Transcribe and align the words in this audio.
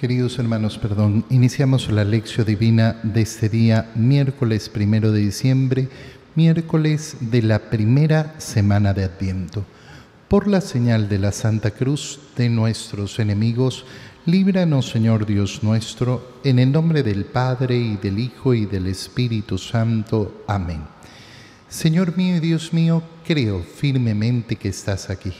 Queridos 0.00 0.38
hermanos, 0.38 0.78
perdón, 0.78 1.24
iniciamos 1.28 1.90
la 1.90 2.04
lección 2.04 2.46
divina 2.46 3.00
de 3.02 3.22
este 3.22 3.48
día, 3.48 3.90
miércoles 3.96 4.68
primero 4.68 5.10
de 5.10 5.18
diciembre, 5.18 5.88
miércoles 6.36 7.16
de 7.20 7.42
la 7.42 7.68
primera 7.68 8.36
semana 8.38 8.94
de 8.94 9.02
Adviento. 9.02 9.64
Por 10.28 10.46
la 10.46 10.60
señal 10.60 11.08
de 11.08 11.18
la 11.18 11.32
Santa 11.32 11.72
Cruz 11.72 12.20
de 12.36 12.48
nuestros 12.48 13.18
enemigos, 13.18 13.86
líbranos, 14.24 14.88
Señor 14.88 15.26
Dios 15.26 15.64
nuestro, 15.64 16.38
en 16.44 16.60
el 16.60 16.70
nombre 16.70 17.02
del 17.02 17.24
Padre 17.24 17.76
y 17.76 17.96
del 17.96 18.20
Hijo 18.20 18.54
y 18.54 18.66
del 18.66 18.86
Espíritu 18.86 19.58
Santo. 19.58 20.44
Amén. 20.46 20.82
Señor 21.68 22.16
mío 22.16 22.36
y 22.36 22.40
Dios 22.40 22.72
mío, 22.72 23.02
creo 23.26 23.64
firmemente 23.64 24.54
que 24.54 24.68
estás 24.68 25.10
aquí, 25.10 25.32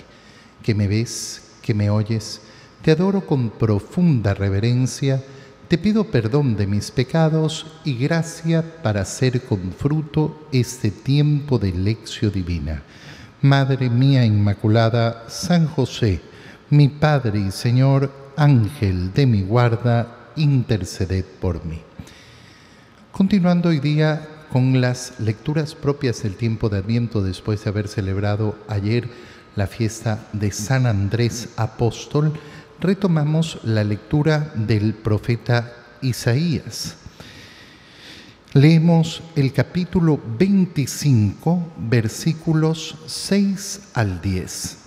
que 0.64 0.74
me 0.74 0.88
ves, 0.88 1.42
que 1.62 1.74
me 1.74 1.90
oyes 1.90 2.40
te 2.82 2.92
adoro 2.92 3.26
con 3.26 3.50
profunda 3.50 4.34
reverencia, 4.34 5.22
te 5.68 5.76
pido 5.76 6.04
perdón 6.04 6.56
de 6.56 6.66
mis 6.66 6.90
pecados 6.90 7.66
y 7.84 7.98
gracia 7.98 8.64
para 8.82 9.02
hacer 9.02 9.42
con 9.42 9.72
fruto 9.72 10.48
este 10.52 10.90
tiempo 10.90 11.58
de 11.58 11.72
lección 11.72 12.32
divina. 12.32 12.82
Madre 13.42 13.90
mía 13.90 14.24
Inmaculada, 14.24 15.24
San 15.28 15.66
José, 15.66 16.20
mi 16.70 16.88
Padre 16.88 17.40
y 17.40 17.50
Señor, 17.50 18.10
Ángel 18.36 19.12
de 19.12 19.26
mi 19.26 19.42
guarda, 19.42 20.30
interceded 20.36 21.24
por 21.40 21.64
mí. 21.64 21.82
Continuando 23.12 23.68
hoy 23.68 23.80
día 23.80 24.26
con 24.50 24.80
las 24.80 25.20
lecturas 25.20 25.74
propias 25.74 26.22
del 26.22 26.36
tiempo 26.36 26.68
de 26.68 26.78
Adviento 26.78 27.22
después 27.22 27.62
de 27.62 27.70
haber 27.70 27.88
celebrado 27.88 28.56
ayer 28.68 29.08
la 29.56 29.66
fiesta 29.66 30.26
de 30.32 30.52
San 30.52 30.86
Andrés 30.86 31.50
Apóstol, 31.56 32.32
retomamos 32.80 33.60
la 33.64 33.82
lectura 33.84 34.52
del 34.54 34.94
profeta 34.94 35.72
Isaías. 36.00 36.96
Leemos 38.54 39.22
el 39.36 39.52
capítulo 39.52 40.20
25, 40.38 41.72
versículos 41.76 42.96
6 43.06 43.90
al 43.94 44.20
10. 44.20 44.78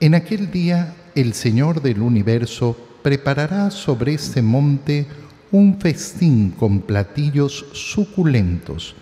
En 0.00 0.14
aquel 0.14 0.50
día 0.50 0.94
el 1.14 1.32
Señor 1.32 1.80
del 1.80 2.02
universo 2.02 2.76
preparará 3.02 3.70
sobre 3.70 4.14
este 4.14 4.42
monte 4.42 5.06
un 5.50 5.80
festín 5.80 6.50
con 6.50 6.80
platillos 6.80 7.66
suculentos 7.72 8.94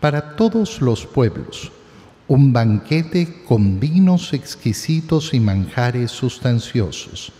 para 0.00 0.36
todos 0.36 0.80
los 0.80 1.06
pueblos 1.06 1.72
un 2.32 2.50
banquete 2.50 3.42
con 3.46 3.78
vinos 3.78 4.32
exquisitos 4.32 5.34
y 5.34 5.40
manjares 5.40 6.10
sustanciosos. 6.10 7.30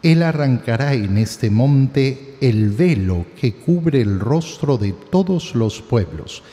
Él 0.00 0.22
arrancará 0.22 0.94
en 0.94 1.18
este 1.18 1.50
monte 1.50 2.36
el 2.40 2.68
velo 2.68 3.26
que 3.40 3.54
cubre 3.54 4.00
el 4.00 4.20
rostro 4.20 4.78
de 4.78 4.92
todos 4.92 5.56
los 5.56 5.82
pueblos, 5.82 6.44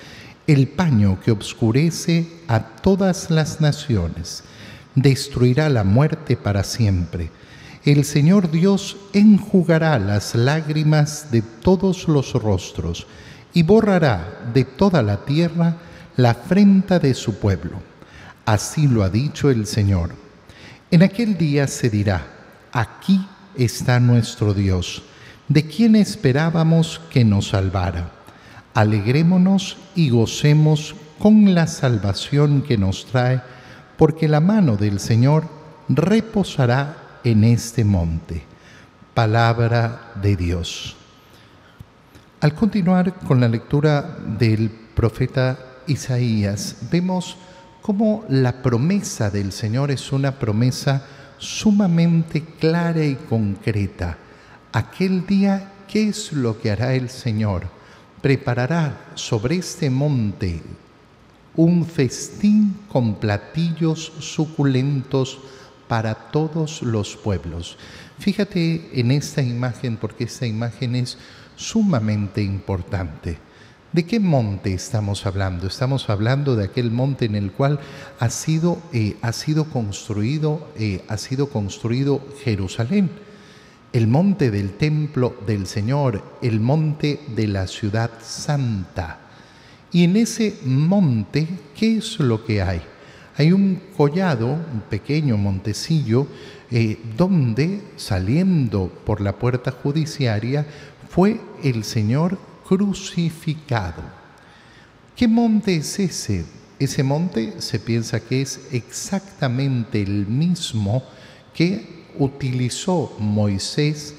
el 0.47 0.67
paño 0.67 1.19
que 1.23 1.29
obscurece 1.29 2.25
a 2.47 2.59
todas 2.59 3.29
las 3.29 3.61
naciones. 3.61 4.43
Destruirá 4.95 5.69
la 5.69 5.83
muerte 5.83 6.37
para 6.37 6.63
siempre. 6.63 7.29
El 7.83 8.03
Señor 8.03 8.49
Dios 8.49 8.97
enjugará 9.13 9.99
las 9.99 10.33
lágrimas 10.33 11.29
de 11.29 11.43
todos 11.43 12.07
los 12.07 12.33
rostros 12.33 13.05
y 13.53 13.61
borrará 13.61 14.49
de 14.55 14.63
toda 14.63 15.03
la 15.03 15.23
tierra 15.23 15.77
la 16.17 16.31
afrenta 16.31 16.99
de 16.99 17.13
su 17.13 17.39
pueblo. 17.39 17.81
Así 18.45 18.87
lo 18.87 19.03
ha 19.03 19.09
dicho 19.09 19.49
el 19.49 19.65
Señor. 19.65 20.11
En 20.91 21.03
aquel 21.03 21.37
día 21.37 21.67
se 21.67 21.89
dirá, 21.89 22.25
aquí 22.71 23.27
está 23.57 23.99
nuestro 23.99 24.53
Dios, 24.53 25.03
de 25.47 25.65
quien 25.65 25.95
esperábamos 25.95 27.01
que 27.09 27.25
nos 27.25 27.49
salvara. 27.49 28.11
Alegrémonos 28.73 29.77
y 29.95 30.09
gocemos 30.09 30.95
con 31.19 31.55
la 31.55 31.67
salvación 31.67 32.61
que 32.61 32.77
nos 32.77 33.05
trae, 33.05 33.41
porque 33.97 34.27
la 34.27 34.41
mano 34.41 34.75
del 34.75 34.99
Señor 34.99 35.47
reposará 35.87 37.19
en 37.23 37.43
este 37.43 37.83
monte. 37.83 38.43
Palabra 39.13 40.11
de 40.21 40.35
Dios. 40.35 40.95
Al 42.41 42.53
continuar 42.53 43.15
con 43.15 43.39
la 43.39 43.47
lectura 43.47 44.17
del 44.37 44.69
profeta 44.69 45.57
Isaías 45.87 46.77
vemos 46.91 47.37
cómo 47.81 48.25
la 48.29 48.61
promesa 48.61 49.29
del 49.29 49.51
Señor 49.51 49.91
es 49.91 50.11
una 50.11 50.39
promesa 50.39 51.05
sumamente 51.37 52.43
clara 52.59 53.03
y 53.03 53.15
concreta. 53.15 54.17
Aquel 54.71 55.25
día, 55.25 55.71
¿qué 55.87 56.09
es 56.09 56.33
lo 56.33 56.59
que 56.59 56.71
hará 56.71 56.95
el 56.95 57.09
Señor? 57.09 57.67
Preparará 58.21 59.11
sobre 59.15 59.57
este 59.57 59.89
monte 59.89 60.61
un 61.55 61.85
festín 61.85 62.75
con 62.89 63.15
platillos 63.15 64.11
suculentos 64.19 65.39
para 65.87 66.15
todos 66.15 66.81
los 66.81 67.15
pueblos. 67.15 67.77
Fíjate 68.19 68.89
en 68.99 69.11
esta 69.11 69.41
imagen 69.41 69.97
porque 69.97 70.25
esta 70.25 70.45
imagen 70.45 70.95
es 70.95 71.17
sumamente 71.55 72.41
importante. 72.41 73.37
¿De 73.95 74.03
qué 74.03 74.19
monte 74.19 74.73
estamos 74.73 75.25
hablando? 75.25 75.67
Estamos 75.67 76.09
hablando 76.09 76.57
de 76.57 76.65
aquel 76.65 76.91
monte 76.91 77.23
en 77.23 77.35
el 77.35 77.53
cual 77.53 77.79
ha 78.19 78.29
sido, 78.29 78.77
eh, 78.91 79.15
ha 79.21 79.31
sido 79.31 79.69
construido, 79.69 80.67
eh, 80.77 81.01
ha 81.07 81.15
sido 81.15 81.47
construido 81.47 82.19
Jerusalén, 82.43 83.09
el 83.93 84.07
monte 84.07 84.51
del 84.51 84.71
templo 84.73 85.37
del 85.47 85.65
Señor, 85.65 86.21
el 86.41 86.59
monte 86.59 87.21
de 87.37 87.47
la 87.47 87.67
ciudad 87.67 88.11
santa. 88.21 89.21
Y 89.93 90.03
en 90.03 90.17
ese 90.17 90.57
monte, 90.65 91.47
¿qué 91.73 91.99
es 91.99 92.19
lo 92.19 92.43
que 92.43 92.61
hay? 92.61 92.81
Hay 93.37 93.53
un 93.53 93.79
collado, 93.95 94.47
un 94.47 94.81
pequeño 94.89 95.37
montecillo, 95.37 96.27
eh, 96.69 96.99
donde 97.15 97.81
saliendo 97.95 98.91
por 99.05 99.21
la 99.21 99.37
puerta 99.37 99.71
judiciaria 99.71 100.65
fue 101.09 101.39
el 101.63 101.85
Señor 101.85 102.37
crucificado. 102.67 104.03
¿Qué 105.15 105.27
monte 105.27 105.75
es 105.75 105.99
ese? 105.99 106.45
Ese 106.79 107.03
monte 107.03 107.61
se 107.61 107.79
piensa 107.79 108.19
que 108.19 108.41
es 108.41 108.67
exactamente 108.71 110.01
el 110.01 110.27
mismo 110.27 111.03
que 111.53 112.05
utilizó 112.19 113.15
Moisés 113.19 114.13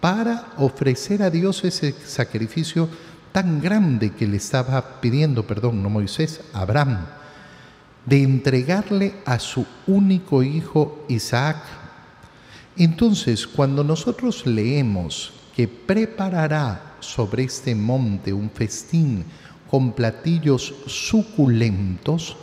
para 0.00 0.52
ofrecer 0.58 1.22
a 1.22 1.30
Dios 1.30 1.64
ese 1.64 1.94
sacrificio 2.06 2.88
tan 3.32 3.60
grande 3.60 4.10
que 4.12 4.26
le 4.26 4.36
estaba 4.36 5.00
pidiendo, 5.00 5.46
perdón, 5.46 5.82
no 5.82 5.88
Moisés, 5.88 6.40
Abraham, 6.52 7.06
de 8.04 8.22
entregarle 8.22 9.14
a 9.24 9.38
su 9.38 9.66
único 9.86 10.42
hijo 10.42 11.06
Isaac. 11.08 11.56
Entonces, 12.76 13.46
cuando 13.46 13.82
nosotros 13.82 14.44
leemos 14.46 15.32
que 15.56 15.68
preparará 15.68 16.93
sobre 17.04 17.44
este 17.44 17.74
monte 17.74 18.32
un 18.32 18.50
festín 18.50 19.24
con 19.70 19.92
platillos 19.92 20.74
suculentos, 20.86 22.36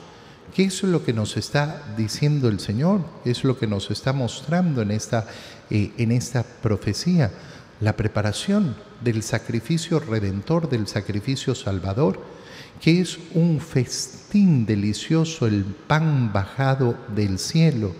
¿qué 0.54 0.66
es 0.66 0.84
lo 0.84 1.04
que 1.04 1.14
nos 1.14 1.38
está 1.38 1.94
diciendo 1.98 2.48
el 2.50 2.60
Señor? 2.60 3.02
Es 3.26 3.44
lo 3.44 3.58
que 3.58 3.68
nos 3.68 3.90
está 3.90 4.14
mostrando 4.14 4.82
en 4.82 4.92
esta, 4.92 5.28
eh, 5.70 5.92
en 5.98 6.12
esta 6.12 6.44
profecía, 6.44 7.32
la 7.80 7.96
preparación 7.96 8.76
del 9.02 9.24
sacrificio 9.24 10.00
redentor, 10.00 10.70
del 10.70 10.88
sacrificio 10.88 11.56
salvador, 11.56 12.22
que 12.80 13.02
es 13.02 13.18
un 13.34 13.60
festín 13.60 14.66
delicioso, 14.66 15.48
el 15.48 15.64
pan 15.64 16.34
bajado 16.34 16.98
del 17.16 17.40
cielo, 17.40 17.94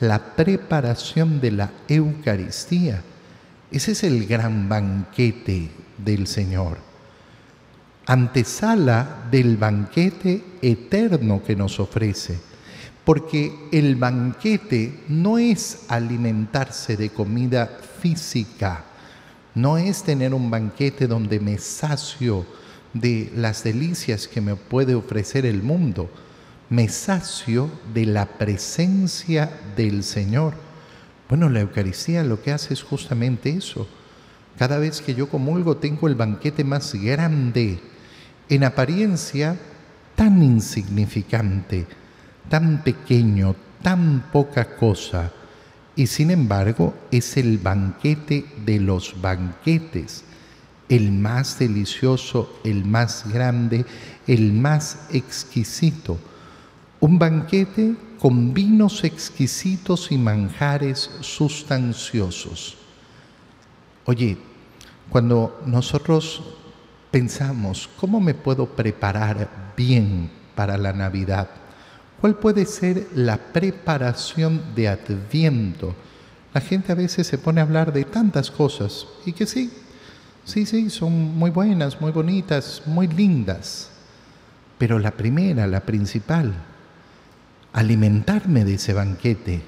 la 0.00 0.36
preparación 0.36 1.40
de 1.40 1.50
la 1.50 1.70
Eucaristía. 1.88 3.02
Ese 3.70 3.92
es 3.92 4.04
el 4.04 4.26
gran 4.26 4.68
banquete 4.68 5.70
del 6.04 6.26
Señor, 6.26 6.78
antesala 8.06 9.28
del 9.30 9.56
banquete 9.56 10.42
eterno 10.62 11.42
que 11.44 11.56
nos 11.56 11.78
ofrece, 11.80 12.38
porque 13.04 13.68
el 13.72 13.96
banquete 13.96 15.04
no 15.08 15.38
es 15.38 15.84
alimentarse 15.88 16.96
de 16.96 17.10
comida 17.10 17.78
física, 18.00 18.84
no 19.54 19.78
es 19.78 20.02
tener 20.02 20.34
un 20.34 20.50
banquete 20.50 21.06
donde 21.06 21.40
me 21.40 21.58
sacio 21.58 22.46
de 22.92 23.32
las 23.36 23.62
delicias 23.62 24.26
que 24.26 24.40
me 24.40 24.56
puede 24.56 24.94
ofrecer 24.94 25.46
el 25.46 25.62
mundo, 25.62 26.10
me 26.68 26.88
sacio 26.88 27.70
de 27.92 28.06
la 28.06 28.26
presencia 28.26 29.50
del 29.76 30.04
Señor. 30.04 30.54
Bueno, 31.28 31.48
la 31.48 31.60
Eucaristía 31.60 32.22
lo 32.22 32.42
que 32.42 32.52
hace 32.52 32.74
es 32.74 32.82
justamente 32.82 33.50
eso 33.50 33.88
cada 34.60 34.76
vez 34.76 35.00
que 35.00 35.14
yo 35.14 35.26
comulgo 35.26 35.78
tengo 35.78 36.06
el 36.06 36.14
banquete 36.14 36.64
más 36.64 36.94
grande, 36.94 37.80
en 38.46 38.62
apariencia 38.62 39.56
tan 40.14 40.42
insignificante, 40.42 41.86
tan 42.50 42.84
pequeño, 42.84 43.56
tan 43.80 44.30
poca 44.30 44.76
cosa, 44.76 45.32
y 45.96 46.06
sin 46.06 46.30
embargo 46.30 46.92
es 47.10 47.38
el 47.38 47.56
banquete 47.56 48.44
de 48.66 48.80
los 48.80 49.18
banquetes, 49.22 50.24
el 50.90 51.10
más 51.10 51.58
delicioso, 51.58 52.60
el 52.62 52.84
más 52.84 53.32
grande, 53.32 53.86
el 54.26 54.52
más 54.52 55.06
exquisito. 55.10 56.18
Un 57.00 57.18
banquete 57.18 57.94
con 58.18 58.52
vinos 58.52 59.04
exquisitos 59.04 60.12
y 60.12 60.18
manjares 60.18 61.10
sustanciosos. 61.22 62.76
Oye, 64.04 64.49
cuando 65.10 65.60
nosotros 65.66 66.42
pensamos, 67.10 67.88
¿cómo 67.98 68.20
me 68.20 68.34
puedo 68.34 68.66
preparar 68.66 69.48
bien 69.76 70.30
para 70.54 70.78
la 70.78 70.92
Navidad? 70.92 71.48
¿Cuál 72.20 72.36
puede 72.36 72.66
ser 72.66 73.08
la 73.14 73.38
preparación 73.38 74.74
de 74.74 74.88
Adviento? 74.88 75.94
La 76.52 76.60
gente 76.60 76.92
a 76.92 76.96
veces 76.96 77.26
se 77.26 77.38
pone 77.38 77.60
a 77.60 77.64
hablar 77.64 77.92
de 77.92 78.04
tantas 78.04 78.50
cosas 78.50 79.06
y 79.24 79.32
que 79.32 79.46
sí, 79.46 79.70
sí, 80.44 80.66
sí, 80.66 80.90
son 80.90 81.12
muy 81.36 81.50
buenas, 81.50 82.00
muy 82.00 82.12
bonitas, 82.12 82.82
muy 82.86 83.06
lindas. 83.08 83.90
Pero 84.78 84.98
la 84.98 85.12
primera, 85.12 85.66
la 85.66 85.80
principal, 85.80 86.52
alimentarme 87.72 88.64
de 88.64 88.74
ese 88.74 88.92
banquete, 88.92 89.62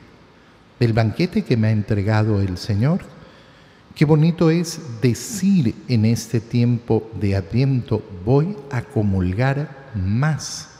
del 0.79 0.93
banquete 0.93 1.43
que 1.43 1.57
me 1.57 1.69
ha 1.69 1.73
entregado 1.73 2.41
el 2.41 2.59
Señor. 2.59 3.01
Qué 3.95 4.07
bonito 4.07 4.51
es 4.51 4.81
decir 5.03 5.75
en 5.87 6.07
este 6.07 6.41
tiempo 6.41 7.11
de 7.21 7.37
Adviento, 7.37 8.03
voy 8.25 8.57
a 8.71 8.83
comulgar 8.83 9.91
más. 9.95 10.71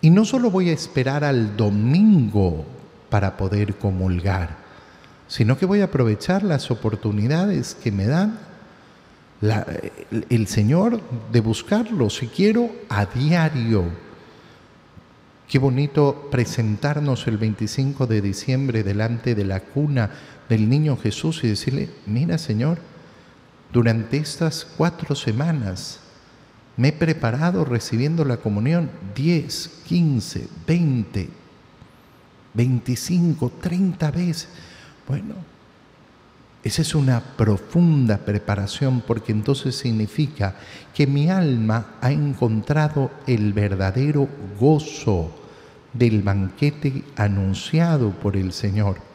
Y 0.00 0.10
no 0.10 0.24
solo 0.24 0.50
voy 0.50 0.70
a 0.70 0.72
esperar 0.72 1.24
al 1.24 1.56
domingo 1.56 2.64
para 3.10 3.36
poder 3.36 3.74
comulgar, 3.74 4.56
sino 5.26 5.58
que 5.58 5.66
voy 5.66 5.80
a 5.80 5.86
aprovechar 5.86 6.44
las 6.44 6.70
oportunidades 6.70 7.74
que 7.74 7.90
me 7.90 8.06
dan 8.06 8.38
el 10.30 10.46
Señor 10.46 11.00
de 11.32 11.40
buscarlo, 11.40 12.10
si 12.10 12.28
quiero, 12.28 12.70
a 12.88 13.06
diario 13.06 13.84
Qué 15.48 15.58
bonito 15.58 16.28
presentarnos 16.30 17.26
el 17.26 17.36
25 17.36 18.06
de 18.06 18.22
diciembre 18.22 18.82
delante 18.82 19.34
de 19.34 19.44
la 19.44 19.60
cuna 19.60 20.10
del 20.48 20.68
niño 20.68 20.96
Jesús 20.96 21.42
y 21.44 21.48
decirle, 21.48 21.90
mira 22.06 22.38
Señor, 22.38 22.78
durante 23.72 24.18
estas 24.18 24.64
cuatro 24.64 25.14
semanas 25.14 26.00
me 26.76 26.88
he 26.88 26.92
preparado 26.92 27.64
recibiendo 27.64 28.24
la 28.24 28.38
comunión 28.38 28.90
10, 29.14 29.82
15, 29.86 30.48
20, 30.66 31.28
25, 32.54 33.52
30 33.60 34.10
veces. 34.10 34.48
Bueno, 35.06 35.34
esa 36.64 36.82
es 36.82 36.94
una 36.94 37.20
profunda 37.20 38.18
preparación 38.18 39.02
porque 39.06 39.32
entonces 39.32 39.76
significa 39.76 40.56
que 40.94 41.06
mi 41.06 41.28
alma 41.28 41.96
ha 42.00 42.10
encontrado 42.10 43.10
el 43.26 43.52
verdadero 43.52 44.28
gozo 44.58 45.30
del 45.92 46.22
banquete 46.22 47.04
anunciado 47.16 48.10
por 48.12 48.36
el 48.36 48.52
Señor. 48.52 49.13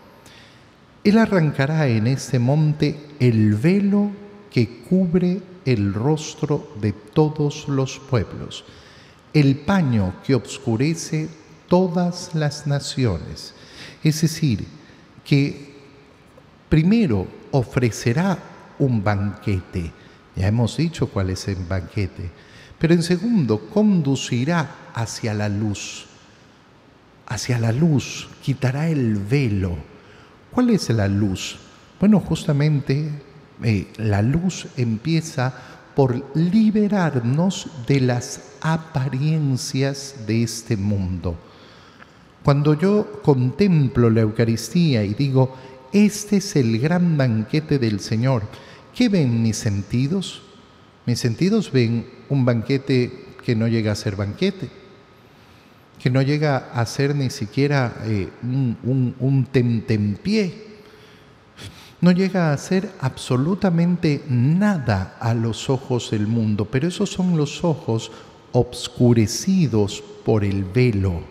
Él 1.09 1.17
arrancará 1.17 1.87
en 1.87 2.05
este 2.05 2.37
monte 2.37 2.95
el 3.19 3.55
velo 3.55 4.11
que 4.51 4.83
cubre 4.87 5.41
el 5.65 5.91
rostro 5.91 6.75
de 6.79 6.93
todos 6.93 7.67
los 7.67 7.97
pueblos, 7.97 8.63
el 9.33 9.55
paño 9.55 10.21
que 10.23 10.35
obscurece 10.35 11.27
todas 11.67 12.35
las 12.35 12.67
naciones. 12.67 13.55
Es 14.03 14.21
decir, 14.21 14.67
que 15.25 15.73
primero 16.69 17.25
ofrecerá 17.49 18.37
un 18.77 19.03
banquete. 19.03 19.91
Ya 20.35 20.45
hemos 20.45 20.77
dicho 20.77 21.07
cuál 21.07 21.31
es 21.31 21.47
el 21.47 21.65
banquete. 21.65 22.29
Pero 22.77 22.93
en 22.93 23.01
segundo, 23.01 23.67
conducirá 23.73 24.91
hacia 24.93 25.33
la 25.33 25.49
luz. 25.49 26.05
Hacia 27.25 27.57
la 27.57 27.71
luz, 27.71 28.29
quitará 28.43 28.89
el 28.89 29.15
velo. 29.15 29.88
¿Cuál 30.51 30.71
es 30.71 30.89
la 30.89 31.07
luz? 31.07 31.57
Bueno, 31.99 32.19
justamente 32.19 33.09
eh, 33.63 33.87
la 33.97 34.21
luz 34.21 34.67
empieza 34.77 35.53
por 35.95 36.25
liberarnos 36.35 37.69
de 37.87 37.99
las 38.01 38.53
apariencias 38.61 40.15
de 40.25 40.43
este 40.43 40.77
mundo. 40.77 41.35
Cuando 42.43 42.73
yo 42.73 43.21
contemplo 43.21 44.09
la 44.09 44.21
Eucaristía 44.21 45.03
y 45.03 45.13
digo, 45.13 45.55
este 45.91 46.37
es 46.37 46.55
el 46.55 46.79
gran 46.79 47.17
banquete 47.17 47.79
del 47.79 47.99
Señor. 47.99 48.43
¿Qué 48.95 49.09
ven 49.09 49.43
mis 49.43 49.57
sentidos? 49.57 50.41
Mis 51.05 51.19
sentidos 51.19 51.71
ven 51.71 52.07
un 52.29 52.45
banquete 52.45 53.35
que 53.43 53.55
no 53.55 53.67
llega 53.67 53.91
a 53.91 53.95
ser 53.95 54.15
banquete, 54.15 54.69
que 55.99 56.09
no 56.09 56.21
llega 56.21 56.71
a 56.73 56.85
ser 56.85 57.13
ni 57.13 57.29
siquiera 57.29 57.93
eh, 58.05 58.29
un, 58.41 58.77
un, 58.83 59.15
un 59.19 59.45
tentempié, 59.45 60.69
no 62.01 62.11
llega 62.11 62.53
a 62.53 62.57
ser 62.57 62.89
absolutamente 63.01 64.23
nada 64.29 65.17
a 65.19 65.33
los 65.33 65.69
ojos 65.69 66.11
del 66.11 66.27
mundo, 66.27 66.65
pero 66.65 66.87
esos 66.87 67.09
son 67.09 67.35
los 67.35 67.63
ojos 67.65 68.11
obscurecidos 68.53 70.01
por 70.25 70.45
el 70.45 70.63
velo. 70.63 71.21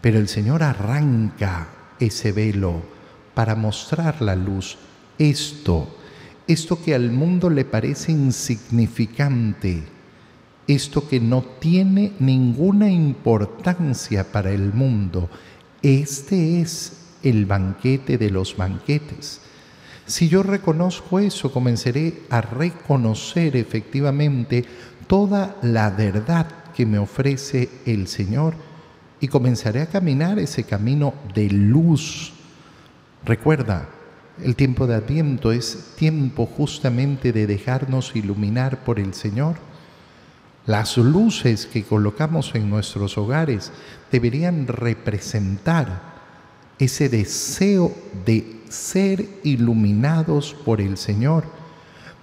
Pero 0.00 0.18
el 0.18 0.28
Señor 0.28 0.62
arranca 0.62 1.68
ese 2.00 2.32
velo 2.32 2.82
para 3.34 3.54
mostrar 3.54 4.22
la 4.22 4.34
luz. 4.34 4.78
Esto, 5.18 5.94
esto 6.46 6.82
que 6.82 6.94
al 6.94 7.10
mundo 7.10 7.50
le 7.50 7.64
parece 7.64 8.12
insignificante, 8.12 9.82
esto 10.66 11.08
que 11.08 11.20
no 11.20 11.42
tiene 11.42 12.12
ninguna 12.18 12.90
importancia 12.90 14.32
para 14.32 14.50
el 14.50 14.72
mundo, 14.72 15.28
este 15.82 16.60
es 16.60 16.92
el 17.22 17.46
banquete 17.46 18.18
de 18.18 18.30
los 18.30 18.56
banquetes. 18.56 19.40
Si 20.06 20.28
yo 20.28 20.42
reconozco 20.42 21.18
eso, 21.18 21.52
comenzaré 21.52 22.22
a 22.30 22.40
reconocer 22.40 23.56
efectivamente 23.56 24.64
toda 25.06 25.56
la 25.62 25.90
verdad 25.90 26.46
que 26.74 26.84
me 26.84 26.98
ofrece 26.98 27.70
el 27.86 28.08
Señor 28.08 28.54
y 29.20 29.28
comenzaré 29.28 29.82
a 29.82 29.86
caminar 29.86 30.38
ese 30.38 30.64
camino 30.64 31.14
de 31.34 31.48
luz 31.48 32.34
Recuerda, 33.24 33.88
el 34.42 34.54
tiempo 34.54 34.86
de 34.86 34.96
Adviento 34.96 35.50
es 35.50 35.94
tiempo 35.96 36.44
justamente 36.44 37.32
de 37.32 37.46
dejarnos 37.46 38.14
iluminar 38.14 38.84
por 38.84 38.98
el 39.00 39.14
Señor. 39.14 39.54
Las 40.66 40.96
luces 40.96 41.66
que 41.66 41.82
colocamos 41.82 42.54
en 42.54 42.70
nuestros 42.70 43.18
hogares 43.18 43.70
deberían 44.10 44.66
representar 44.66 46.14
ese 46.78 47.08
deseo 47.08 47.94
de 48.24 48.62
ser 48.68 49.26
iluminados 49.42 50.54
por 50.64 50.80
el 50.80 50.96
Señor. 50.96 51.44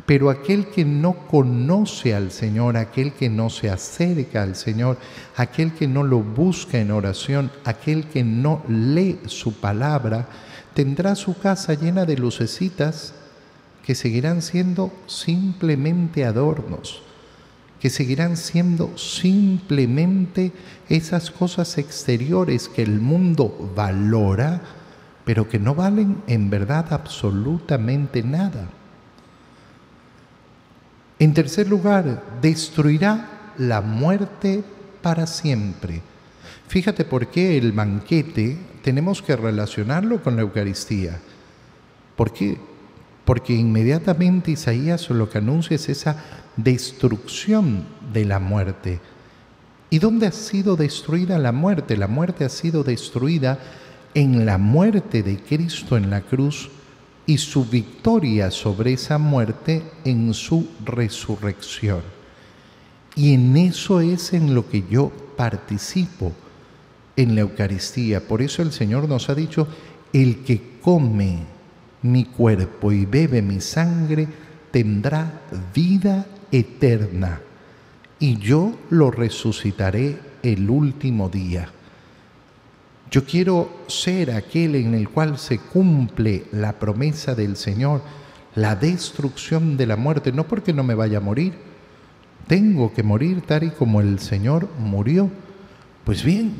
Pero 0.05 0.29
aquel 0.29 0.67
que 0.67 0.83
no 0.83 1.27
conoce 1.27 2.15
al 2.15 2.31
Señor, 2.31 2.75
aquel 2.75 3.13
que 3.13 3.29
no 3.29 3.49
se 3.49 3.69
acerca 3.69 4.41
al 4.41 4.55
Señor, 4.55 4.97
aquel 5.37 5.73
que 5.73 5.87
no 5.87 6.03
lo 6.03 6.19
busca 6.19 6.79
en 6.79 6.91
oración, 6.91 7.51
aquel 7.63 8.05
que 8.05 8.23
no 8.23 8.63
lee 8.67 9.19
su 9.27 9.53
palabra, 9.53 10.27
tendrá 10.73 11.15
su 11.15 11.37
casa 11.37 11.75
llena 11.75 12.05
de 12.05 12.17
lucecitas 12.17 13.13
que 13.85 13.95
seguirán 13.95 14.41
siendo 14.41 14.91
simplemente 15.05 16.25
adornos, 16.25 17.03
que 17.81 17.89
seguirán 17.89 18.37
siendo 18.37 18.95
simplemente 18.95 20.51
esas 20.87 21.31
cosas 21.31 21.79
exteriores 21.79 22.69
que 22.69 22.83
el 22.83 22.99
mundo 22.99 23.73
valora, 23.75 24.61
pero 25.25 25.49
que 25.49 25.57
no 25.57 25.73
valen 25.73 26.21
en 26.27 26.51
verdad 26.51 26.93
absolutamente 26.93 28.21
nada. 28.21 28.69
En 31.17 31.33
tercer 31.33 31.67
lugar, 31.67 32.23
destruirá 32.39 33.53
la 33.57 33.81
muerte 33.81 34.63
para 35.01 35.25
siempre. 35.25 36.03
Fíjate 36.67 37.03
por 37.03 37.27
qué 37.27 37.57
el 37.57 37.71
banquete 37.71 38.59
tenemos 38.83 39.23
que 39.23 39.35
relacionarlo 39.35 40.21
con 40.21 40.35
la 40.35 40.43
Eucaristía. 40.43 41.19
¿Por 42.15 42.31
qué? 42.31 42.59
Porque 43.25 43.53
inmediatamente 43.53 44.51
Isaías 44.51 45.09
lo 45.09 45.29
que 45.29 45.39
anuncia 45.39 45.75
es 45.75 45.89
esa 45.89 46.40
destrucción 46.57 47.85
de 48.13 48.25
la 48.25 48.39
muerte. 48.39 48.99
¿Y 49.89 49.99
dónde 49.99 50.27
ha 50.27 50.31
sido 50.31 50.75
destruida 50.75 51.37
la 51.37 51.51
muerte? 51.51 51.97
La 51.97 52.07
muerte 52.07 52.45
ha 52.45 52.49
sido 52.49 52.83
destruida 52.83 53.59
en 54.13 54.45
la 54.45 54.57
muerte 54.57 55.23
de 55.23 55.37
Cristo 55.37 55.97
en 55.97 56.09
la 56.09 56.21
cruz 56.21 56.69
y 57.25 57.37
su 57.37 57.65
victoria 57.65 58.51
sobre 58.51 58.93
esa 58.93 59.17
muerte 59.17 59.83
en 60.05 60.33
su 60.33 60.67
resurrección. 60.83 62.01
Y 63.15 63.33
en 63.33 63.57
eso 63.57 64.01
es 64.01 64.33
en 64.33 64.55
lo 64.55 64.69
que 64.69 64.83
yo 64.89 65.11
participo 65.35 66.31
en 67.15 67.35
la 67.35 67.41
Eucaristía. 67.41 68.25
Por 68.27 68.41
eso 68.41 68.61
el 68.61 68.71
Señor 68.71 69.07
nos 69.07 69.29
ha 69.29 69.35
dicho, 69.35 69.67
el 70.13 70.43
que 70.43 70.79
come 70.81 71.39
mi 72.01 72.25
cuerpo 72.25 72.91
y 72.91 73.05
bebe 73.05 73.41
mi 73.41 73.61
sangre 73.61 74.27
tendrá 74.71 75.41
vida 75.73 76.25
eterna, 76.51 77.41
y 78.19 78.37
yo 78.37 78.77
lo 78.89 79.11
resucitaré 79.11 80.19
el 80.43 80.69
último 80.69 81.29
día. 81.29 81.69
Yo 83.09 83.25
quiero 83.25 83.83
ser 83.87 84.31
aquel 84.31 84.75
en 84.75 84.93
el 84.93 85.09
cual 85.09 85.37
se 85.37 85.59
cumple 85.59 86.45
la 86.51 86.79
promesa 86.79 87.35
del 87.35 87.57
Señor, 87.57 88.01
la 88.55 88.75
destrucción 88.75 89.75
de 89.75 89.85
la 89.85 89.97
muerte, 89.97 90.31
no 90.31 90.47
porque 90.47 90.73
no 90.73 90.83
me 90.83 90.95
vaya 90.95 91.17
a 91.17 91.21
morir, 91.21 91.53
tengo 92.47 92.93
que 92.93 93.03
morir 93.03 93.41
tal 93.41 93.63
y 93.63 93.69
como 93.71 94.01
el 94.01 94.19
Señor 94.19 94.69
murió. 94.79 95.29
Pues 96.05 96.23
bien, 96.23 96.53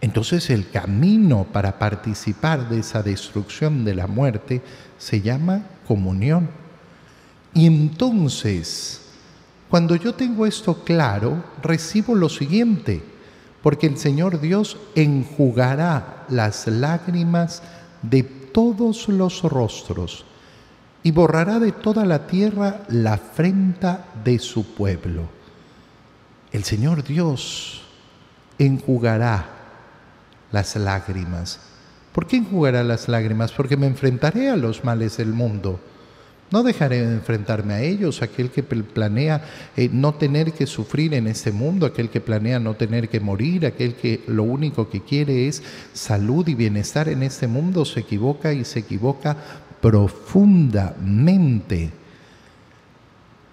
entonces 0.00 0.48
el 0.50 0.70
camino 0.70 1.46
para 1.52 1.78
participar 1.78 2.68
de 2.68 2.80
esa 2.80 3.02
destrucción 3.02 3.84
de 3.84 3.94
la 3.94 4.06
muerte 4.06 4.62
se 4.98 5.20
llama 5.20 5.62
comunión. 5.86 6.48
Y 7.54 7.66
entonces, 7.66 9.00
cuando 9.68 9.96
yo 9.96 10.14
tengo 10.14 10.46
esto 10.46 10.84
claro, 10.84 11.44
recibo 11.62 12.14
lo 12.14 12.28
siguiente, 12.28 13.02
porque 13.62 13.86
el 13.86 13.98
Señor 13.98 14.40
Dios 14.40 14.76
enjugará 14.94 16.26
las 16.28 16.66
lágrimas 16.66 17.62
de 18.02 18.22
todos 18.22 19.08
los 19.08 19.42
rostros 19.42 20.24
y 21.02 21.10
borrará 21.12 21.58
de 21.58 21.72
toda 21.72 22.04
la 22.04 22.26
tierra 22.26 22.82
la 22.88 23.14
afrenta 23.14 24.06
de 24.24 24.38
su 24.38 24.74
pueblo. 24.74 25.28
El 26.52 26.64
Señor 26.64 27.04
Dios 27.04 27.82
enjugará 28.58 29.48
las 30.52 30.76
lágrimas. 30.76 31.60
¿Por 32.12 32.26
qué 32.26 32.36
enjugará 32.36 32.82
las 32.82 33.08
lágrimas? 33.08 33.52
Porque 33.52 33.76
me 33.76 33.86
enfrentaré 33.86 34.50
a 34.50 34.56
los 34.56 34.84
males 34.84 35.16
del 35.16 35.32
mundo. 35.32 35.80
No 36.50 36.64
dejaré 36.64 37.06
de 37.06 37.14
enfrentarme 37.14 37.74
a 37.74 37.82
ellos, 37.82 38.22
aquel 38.22 38.50
que 38.50 38.64
planea 38.64 39.44
eh, 39.76 39.88
no 39.92 40.14
tener 40.14 40.52
que 40.52 40.66
sufrir 40.66 41.14
en 41.14 41.28
este 41.28 41.52
mundo, 41.52 41.86
aquel 41.86 42.10
que 42.10 42.20
planea 42.20 42.58
no 42.58 42.74
tener 42.74 43.08
que 43.08 43.20
morir, 43.20 43.66
aquel 43.66 43.94
que 43.94 44.24
lo 44.26 44.42
único 44.42 44.90
que 44.90 45.02
quiere 45.02 45.46
es 45.46 45.62
salud 45.92 46.48
y 46.48 46.54
bienestar 46.54 47.08
en 47.08 47.22
este 47.22 47.46
mundo, 47.46 47.84
se 47.84 48.00
equivoca 48.00 48.52
y 48.52 48.64
se 48.64 48.80
equivoca 48.80 49.36
profundamente. 49.80 51.92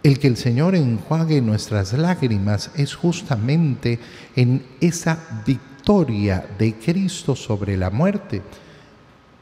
El 0.01 0.17
que 0.17 0.27
el 0.27 0.37
Señor 0.37 0.73
enjuague 0.73 1.39
nuestras 1.41 1.93
lágrimas 1.93 2.71
es 2.75 2.95
justamente 2.95 3.99
en 4.35 4.65
esa 4.81 5.43
victoria 5.45 6.47
de 6.57 6.73
Cristo 6.75 7.35
sobre 7.35 7.77
la 7.77 7.91
muerte 7.91 8.41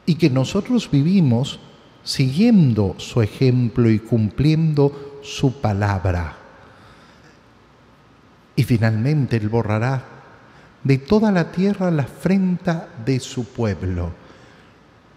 y 0.04 0.16
que 0.16 0.28
nosotros 0.28 0.90
vivimos 0.90 1.58
siguiendo 2.06 2.94
su 2.98 3.20
ejemplo 3.20 3.90
y 3.90 3.98
cumpliendo 3.98 5.20
su 5.22 5.60
palabra. 5.60 6.36
Y 8.54 8.62
finalmente 8.62 9.36
Él 9.36 9.48
borrará 9.48 10.04
de 10.84 10.98
toda 10.98 11.32
la 11.32 11.50
tierra 11.50 11.90
la 11.90 12.04
afrenta 12.04 12.88
de 13.04 13.18
su 13.18 13.44
pueblo. 13.46 14.12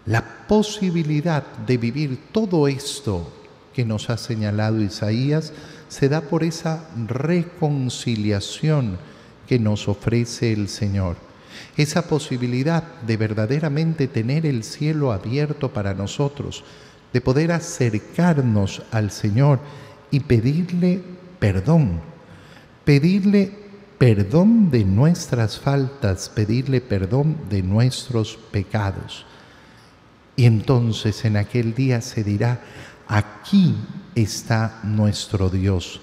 La 0.06 0.46
posibilidad 0.48 1.44
de 1.58 1.76
vivir 1.76 2.18
todo 2.32 2.66
esto 2.66 3.32
que 3.72 3.84
nos 3.84 4.10
ha 4.10 4.16
señalado 4.16 4.82
Isaías 4.82 5.52
se 5.88 6.08
da 6.08 6.22
por 6.22 6.42
esa 6.42 6.88
reconciliación 7.06 8.98
que 9.46 9.60
nos 9.60 9.86
ofrece 9.86 10.52
el 10.52 10.68
Señor. 10.68 11.29
Esa 11.76 12.08
posibilidad 12.08 12.82
de 13.02 13.16
verdaderamente 13.16 14.08
tener 14.08 14.46
el 14.46 14.64
cielo 14.64 15.12
abierto 15.12 15.72
para 15.72 15.94
nosotros, 15.94 16.64
de 17.12 17.20
poder 17.20 17.52
acercarnos 17.52 18.82
al 18.90 19.10
Señor 19.10 19.60
y 20.10 20.20
pedirle 20.20 21.00
perdón, 21.38 22.00
pedirle 22.84 23.52
perdón 23.98 24.70
de 24.70 24.84
nuestras 24.84 25.58
faltas, 25.58 26.28
pedirle 26.28 26.80
perdón 26.80 27.36
de 27.48 27.62
nuestros 27.62 28.38
pecados. 28.50 29.26
Y 30.36 30.46
entonces 30.46 31.24
en 31.24 31.36
aquel 31.36 31.74
día 31.74 32.00
se 32.00 32.24
dirá, 32.24 32.60
aquí 33.08 33.76
está 34.14 34.80
nuestro 34.84 35.50
Dios, 35.50 36.00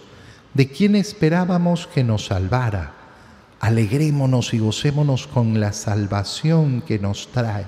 de 0.53 0.67
quien 0.67 0.95
esperábamos 0.95 1.87
que 1.87 2.03
nos 2.03 2.25
salvara 2.25 2.96
Alegrémonos 3.59 4.53
y 4.53 4.59
gocémonos 4.59 5.27
con 5.27 5.59
la 5.59 5.73
salvación 5.73 6.81
que 6.81 6.99
nos 6.99 7.29
trae. 7.31 7.65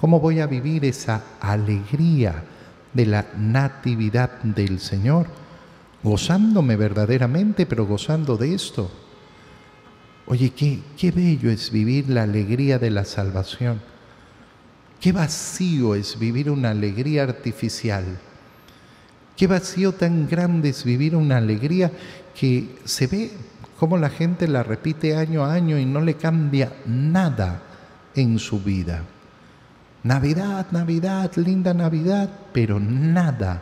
¿Cómo 0.00 0.20
voy 0.20 0.40
a 0.40 0.46
vivir 0.46 0.84
esa 0.84 1.22
alegría 1.40 2.42
de 2.92 3.06
la 3.06 3.26
natividad 3.36 4.42
del 4.42 4.80
Señor? 4.80 5.26
Gozándome 6.02 6.76
verdaderamente, 6.76 7.66
pero 7.66 7.86
gozando 7.86 8.36
de 8.36 8.54
esto. 8.54 8.90
Oye, 10.26 10.50
qué, 10.50 10.80
qué 10.96 11.10
bello 11.10 11.50
es 11.50 11.70
vivir 11.70 12.08
la 12.08 12.22
alegría 12.22 12.78
de 12.78 12.90
la 12.90 13.04
salvación. 13.04 13.80
Qué 15.00 15.12
vacío 15.12 15.94
es 15.94 16.18
vivir 16.18 16.50
una 16.50 16.70
alegría 16.70 17.24
artificial. 17.24 18.04
Qué 19.36 19.46
vacío 19.46 19.92
tan 19.92 20.28
grande 20.28 20.70
es 20.70 20.84
vivir 20.84 21.16
una 21.16 21.38
alegría 21.38 21.90
que 22.34 22.76
se 22.84 23.06
ve 23.06 23.30
cómo 23.82 23.98
la 23.98 24.10
gente 24.10 24.46
la 24.46 24.62
repite 24.62 25.16
año 25.16 25.44
a 25.44 25.54
año 25.54 25.76
y 25.76 25.84
no 25.84 26.02
le 26.02 26.14
cambia 26.14 26.72
nada 26.86 27.62
en 28.14 28.38
su 28.38 28.60
vida. 28.60 29.02
Navidad, 30.04 30.68
Navidad, 30.70 31.32
linda 31.34 31.74
Navidad, 31.74 32.30
pero 32.52 32.78
nada, 32.78 33.60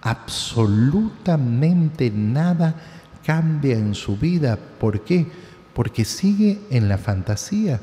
absolutamente 0.00 2.10
nada 2.10 2.76
cambia 3.22 3.76
en 3.76 3.94
su 3.94 4.16
vida. 4.16 4.56
¿Por 4.56 5.04
qué? 5.04 5.26
Porque 5.74 6.06
sigue 6.06 6.60
en 6.70 6.88
la 6.88 6.96
fantasía, 6.96 7.78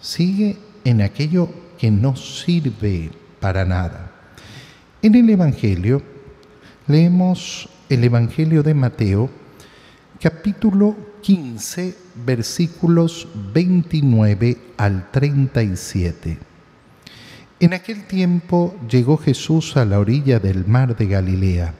sigue 0.00 0.58
en 0.82 1.00
aquello 1.00 1.48
que 1.78 1.92
no 1.92 2.16
sirve 2.16 3.12
para 3.38 3.64
nada. 3.64 4.10
En 5.00 5.14
el 5.14 5.30
Evangelio 5.30 6.02
leemos 6.88 7.68
el 7.88 8.02
Evangelio 8.02 8.64
de 8.64 8.74
Mateo, 8.74 9.43
capítulo 10.24 10.96
15, 11.20 11.94
versículos 12.24 13.28
29 13.52 14.56
al 14.78 15.10
37. 15.10 16.38
En 17.60 17.74
aquel 17.74 18.06
tiempo 18.06 18.74
llegó 18.88 19.18
Jesús 19.18 19.76
a 19.76 19.84
la 19.84 19.98
orilla 19.98 20.38
del 20.38 20.66
mar 20.66 20.96
de 20.96 21.08
Galilea, 21.08 21.74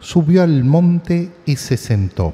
subió 0.00 0.42
al 0.42 0.64
monte 0.64 1.32
y 1.44 1.56
se 1.56 1.76
sentó. 1.76 2.32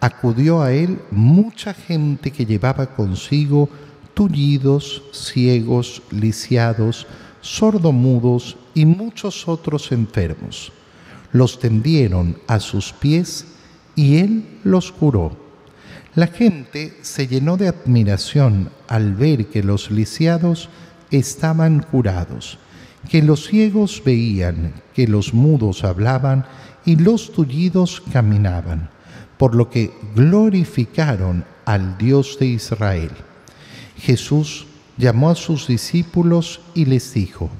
Acudió 0.00 0.60
a 0.60 0.72
él 0.72 0.98
mucha 1.12 1.72
gente 1.72 2.32
que 2.32 2.44
llevaba 2.44 2.96
consigo 2.96 3.68
tullidos, 4.12 5.04
ciegos, 5.12 6.02
lisiados, 6.10 7.06
sordomudos 7.42 8.56
y 8.74 8.86
muchos 8.86 9.46
otros 9.46 9.92
enfermos. 9.92 10.72
Los 11.30 11.60
tendieron 11.60 12.38
a 12.48 12.58
sus 12.58 12.92
pies 12.92 13.53
y 13.96 14.18
él 14.18 14.44
los 14.64 14.92
curó. 14.92 15.36
La 16.14 16.28
gente 16.28 16.96
se 17.02 17.26
llenó 17.26 17.56
de 17.56 17.68
admiración 17.68 18.70
al 18.86 19.14
ver 19.14 19.46
que 19.46 19.62
los 19.62 19.90
lisiados 19.90 20.68
estaban 21.10 21.80
curados, 21.82 22.58
que 23.08 23.22
los 23.22 23.46
ciegos 23.48 24.02
veían, 24.04 24.74
que 24.94 25.08
los 25.08 25.34
mudos 25.34 25.84
hablaban 25.84 26.46
y 26.84 26.96
los 26.96 27.32
tullidos 27.32 28.02
caminaban, 28.12 28.90
por 29.38 29.54
lo 29.54 29.70
que 29.70 29.92
glorificaron 30.14 31.44
al 31.64 31.98
Dios 31.98 32.38
de 32.38 32.46
Israel. 32.46 33.10
Jesús 33.96 34.66
llamó 34.96 35.30
a 35.30 35.34
sus 35.34 35.66
discípulos 35.66 36.60
y 36.74 36.84
les 36.84 37.12
dijo, 37.14 37.50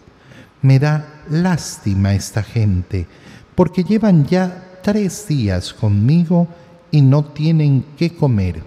me 0.63 0.79
da 0.79 1.23
lástima 1.29 2.15
esta 2.15 2.43
gente, 2.43 3.07
porque 3.55 3.85
llevan 3.85 4.27
ya 4.27 4.74
tres 4.85 5.27
días 5.27 5.73
conmigo 5.73 6.47
y 6.91 7.01
no 7.01 7.25
tienen 7.25 7.87
qué 7.97 8.15
comer. 8.15 8.63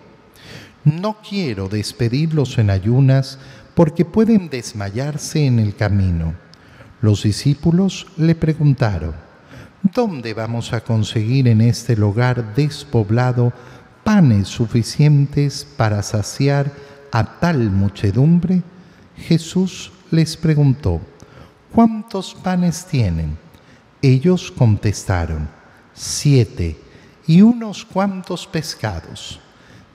No 0.84 1.18
quiero 1.22 1.70
despedirlos 1.70 2.58
en 2.58 2.72
ayunas 2.72 3.38
porque 3.76 4.04
pueden 4.04 4.50
desmayarse 4.50 5.46
en 5.46 5.60
el 5.60 5.76
camino. 5.76 6.34
Los 7.02 7.22
discípulos 7.22 8.08
le 8.18 8.34
preguntaron, 8.34 9.14
¿dónde 9.84 10.34
vamos 10.34 10.74
a 10.74 10.82
conseguir 10.82 11.48
en 11.48 11.62
este 11.62 11.96
lugar 11.96 12.56
despoblado 12.56 13.54
panes 14.04 14.48
suficientes 14.48 15.68
para 15.78 16.02
saciar 16.02 16.72
a 17.12 17.40
tal 17.40 17.70
muchedumbre? 17.70 18.64
Jesús 19.16 19.92
les 20.10 20.36
preguntó, 20.36 21.00
¿cuántos 21.72 22.34
panes 22.34 22.88
tienen? 22.88 23.38
Ellos 24.02 24.52
contestaron, 24.52 25.57
siete 25.98 26.78
y 27.26 27.42
unos 27.42 27.84
cuantos 27.84 28.48
pescados. 28.48 29.40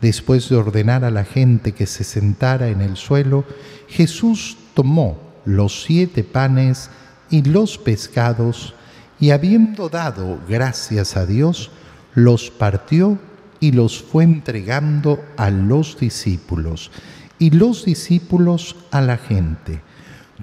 Después 0.00 0.48
de 0.48 0.56
ordenar 0.56 1.04
a 1.04 1.12
la 1.12 1.24
gente 1.24 1.72
que 1.72 1.86
se 1.86 2.02
sentara 2.02 2.68
en 2.68 2.80
el 2.80 2.96
suelo, 2.96 3.44
Jesús 3.88 4.56
tomó 4.74 5.18
los 5.44 5.84
siete 5.84 6.24
panes 6.24 6.90
y 7.30 7.42
los 7.42 7.78
pescados, 7.78 8.74
y 9.20 9.30
habiendo 9.30 9.88
dado 9.88 10.40
gracias 10.48 11.16
a 11.16 11.24
Dios, 11.24 11.70
los 12.14 12.50
partió 12.50 13.18
y 13.60 13.70
los 13.70 14.02
fue 14.02 14.24
entregando 14.24 15.24
a 15.36 15.50
los 15.50 15.98
discípulos, 15.98 16.90
y 17.38 17.50
los 17.50 17.84
discípulos 17.84 18.74
a 18.90 19.00
la 19.00 19.16
gente. 19.16 19.80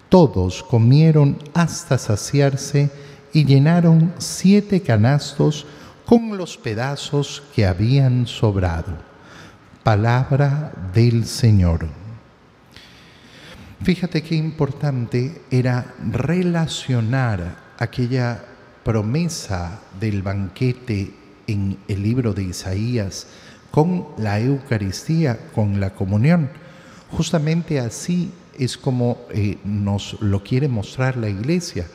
Todos 0.07 0.63
comieron 0.63 1.37
hasta 1.53 1.97
saciarse 1.97 2.89
y 3.33 3.45
llenaron 3.45 4.13
siete 4.17 4.81
canastos 4.81 5.65
con 6.05 6.37
los 6.37 6.57
pedazos 6.57 7.43
que 7.55 7.65
habían 7.65 8.25
sobrado. 8.27 8.97
Palabra 9.83 10.71
del 10.93 11.25
Señor. 11.25 11.87
Fíjate 13.81 14.23
qué 14.23 14.35
importante 14.35 15.43
era 15.49 15.93
relacionar 16.11 17.57
aquella 17.77 18.43
promesa 18.83 19.79
del 19.99 20.21
banquete 20.21 21.13
en 21.47 21.77
el 21.87 22.03
libro 22.03 22.33
de 22.33 22.43
Isaías 22.43 23.27
con 23.71 24.07
la 24.17 24.39
Eucaristía, 24.39 25.39
con 25.53 25.79
la 25.79 25.91
comunión. 25.91 26.49
Justamente 27.11 27.79
así 27.79 28.31
es 28.57 28.77
como 28.77 29.19
eh, 29.31 29.57
nos 29.63 30.21
lo 30.21 30.43
quiere 30.43 30.67
mostrar 30.67 31.17
la 31.17 31.29
iglesia, 31.29 31.87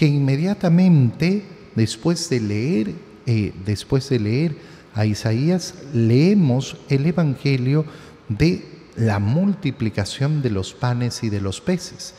que 0.00 0.06
inmediatamente 0.06 1.42
después 1.74 2.30
de 2.30 2.40
leer, 2.40 2.94
eh, 3.26 3.52
después 3.66 4.08
de 4.08 4.18
leer 4.18 4.56
a 4.94 5.04
Isaías, 5.04 5.74
leemos 5.92 6.78
el 6.88 7.04
Evangelio 7.04 7.84
de 8.30 8.64
la 8.96 9.18
multiplicación 9.18 10.40
de 10.40 10.48
los 10.48 10.72
panes 10.72 11.22
y 11.22 11.28
de 11.28 11.42
los 11.42 11.60
peces. 11.60 12.14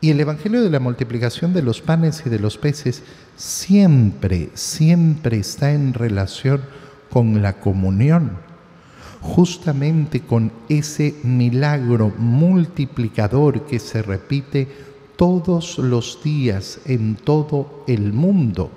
Y 0.00 0.10
el 0.10 0.20
Evangelio 0.20 0.62
de 0.62 0.70
la 0.70 0.78
multiplicación 0.78 1.52
de 1.52 1.62
los 1.62 1.80
panes 1.80 2.22
y 2.24 2.30
de 2.30 2.38
los 2.38 2.56
peces 2.56 3.02
siempre, 3.34 4.50
siempre 4.54 5.38
está 5.38 5.72
en 5.72 5.94
relación 5.94 6.60
con 7.10 7.42
la 7.42 7.54
comunión, 7.54 8.38
justamente 9.20 10.20
con 10.20 10.52
ese 10.68 11.16
milagro 11.24 12.12
multiplicador 12.16 13.66
que 13.66 13.80
se 13.80 14.02
repite 14.02 14.91
todos 15.22 15.78
los 15.78 16.20
días 16.24 16.80
en 16.84 17.14
todo 17.14 17.84
el 17.86 18.12
mundo. 18.12 18.72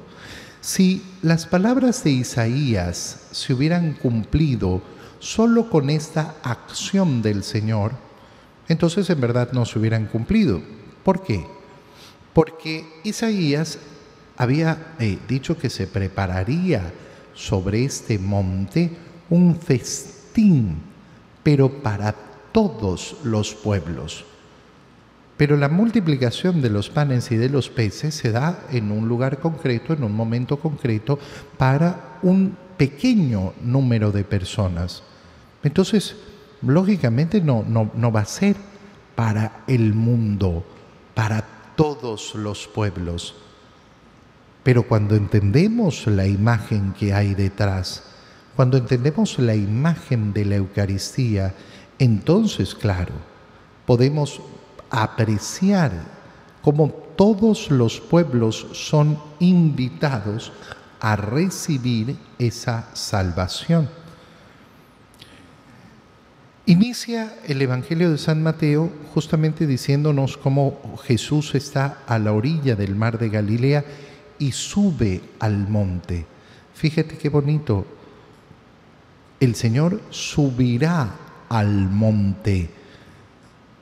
Si 0.61 1.01
las 1.23 1.47
palabras 1.47 2.03
de 2.03 2.11
Isaías 2.11 3.29
se 3.31 3.51
hubieran 3.51 3.93
cumplido 3.93 4.79
solo 5.17 5.71
con 5.71 5.89
esta 5.89 6.35
acción 6.43 7.23
del 7.23 7.43
Señor, 7.43 7.93
entonces 8.67 9.09
en 9.09 9.21
verdad 9.21 9.53
no 9.53 9.65
se 9.65 9.79
hubieran 9.79 10.05
cumplido. 10.05 10.61
¿Por 11.03 11.23
qué? 11.23 11.47
Porque 12.31 12.85
Isaías 13.03 13.79
había 14.37 14.93
eh, 14.99 15.17
dicho 15.27 15.57
que 15.57 15.71
se 15.71 15.87
prepararía 15.87 16.93
sobre 17.33 17.85
este 17.85 18.19
monte 18.19 18.95
un 19.31 19.55
festín, 19.55 20.77
pero 21.41 21.81
para 21.81 22.13
todos 22.51 23.15
los 23.23 23.55
pueblos. 23.55 24.25
Pero 25.37 25.57
la 25.57 25.67
multiplicación 25.67 26.61
de 26.61 26.69
los 26.69 26.89
panes 26.89 27.31
y 27.31 27.35
de 27.35 27.49
los 27.49 27.69
peces 27.69 28.15
se 28.15 28.31
da 28.31 28.65
en 28.71 28.91
un 28.91 29.07
lugar 29.07 29.39
concreto, 29.39 29.93
en 29.93 30.03
un 30.03 30.13
momento 30.13 30.57
concreto, 30.57 31.19
para 31.57 32.19
un 32.21 32.57
pequeño 32.77 33.53
número 33.61 34.11
de 34.11 34.23
personas. 34.23 35.03
Entonces, 35.63 36.15
lógicamente 36.61 37.41
no, 37.41 37.63
no, 37.67 37.91
no 37.95 38.11
va 38.11 38.21
a 38.21 38.25
ser 38.25 38.55
para 39.15 39.63
el 39.67 39.93
mundo 39.93 40.63
para 41.13 41.43
todos 41.75 42.35
los 42.35 42.67
pueblos. 42.67 43.35
Pero 44.63 44.83
cuando 44.83 45.15
entendemos 45.15 46.07
la 46.07 46.27
imagen 46.27 46.93
que 46.93 47.13
hay 47.13 47.33
detrás, 47.33 48.03
cuando 48.55 48.77
entendemos 48.77 49.37
la 49.39 49.55
imagen 49.55 50.33
de 50.33 50.45
la 50.45 50.55
Eucaristía, 50.55 51.53
entonces, 51.99 52.73
claro, 52.75 53.13
podemos 53.85 54.41
apreciar 55.03 55.91
cómo 56.61 56.89
todos 57.15 57.69
los 57.71 57.99
pueblos 57.99 58.67
son 58.73 59.17
invitados 59.39 60.51
a 60.99 61.15
recibir 61.15 62.17
esa 62.39 62.89
salvación. 62.93 63.89
Inicia 66.67 67.35
el 67.45 67.61
Evangelio 67.61 68.09
de 68.09 68.17
San 68.17 68.41
Mateo 68.41 68.91
justamente 69.13 69.67
diciéndonos 69.67 70.35
cómo 70.35 70.97
Jesús 71.03 71.53
está 71.53 71.99
a 72.07 72.17
la 72.17 72.33
orilla 72.33 72.75
del 72.75 72.95
mar 72.95 73.19
de 73.19 73.29
Galilea 73.29 73.85
y 74.39 74.51
sube 74.51 75.21
al 75.39 75.67
monte. 75.69 76.25
Fíjate 76.73 77.17
qué 77.17 77.29
bonito. 77.29 77.85
El 79.39 79.53
Señor 79.53 80.01
subirá 80.09 81.11
al 81.49 81.89
monte. 81.89 82.69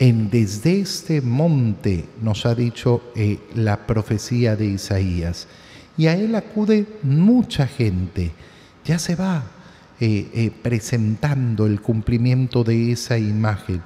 En 0.03 0.29
desde 0.29 0.81
este 0.81 1.21
monte 1.21 2.09
nos 2.21 2.45
ha 2.45 2.53
dicho 2.53 3.13
eh, 3.15 3.39
la 3.55 3.87
profecía 3.87 4.57
de 4.57 4.65
Isaías. 4.65 5.47
Y 5.95 6.07
a 6.07 6.17
él 6.17 6.35
acude 6.35 6.85
mucha 7.03 7.67
gente. 7.67 8.33
Ya 8.83 8.99
se 8.99 9.15
va, 9.15 9.45
eh, 10.01 10.29
eh, 10.33 10.51
presentando 10.61 11.65
el 11.65 11.79
cumplimiento 11.79 12.65
de 12.65 12.91
esa 12.91 13.17
imagen, 13.17 13.81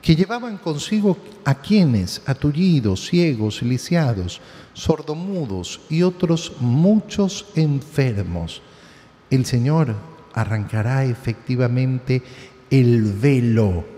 que 0.00 0.16
llevaban 0.16 0.56
consigo 0.56 1.18
a 1.44 1.56
quienes, 1.56 2.22
atullidos, 2.24 3.06
ciegos, 3.06 3.60
lisiados, 3.60 4.40
sordomudos 4.72 5.82
y 5.90 6.04
otros 6.04 6.54
muchos 6.60 7.48
enfermos. 7.54 8.62
El 9.28 9.44
Señor 9.44 9.94
arrancará 10.32 11.04
efectivamente 11.04 12.22
el 12.70 13.12
velo. 13.12 13.93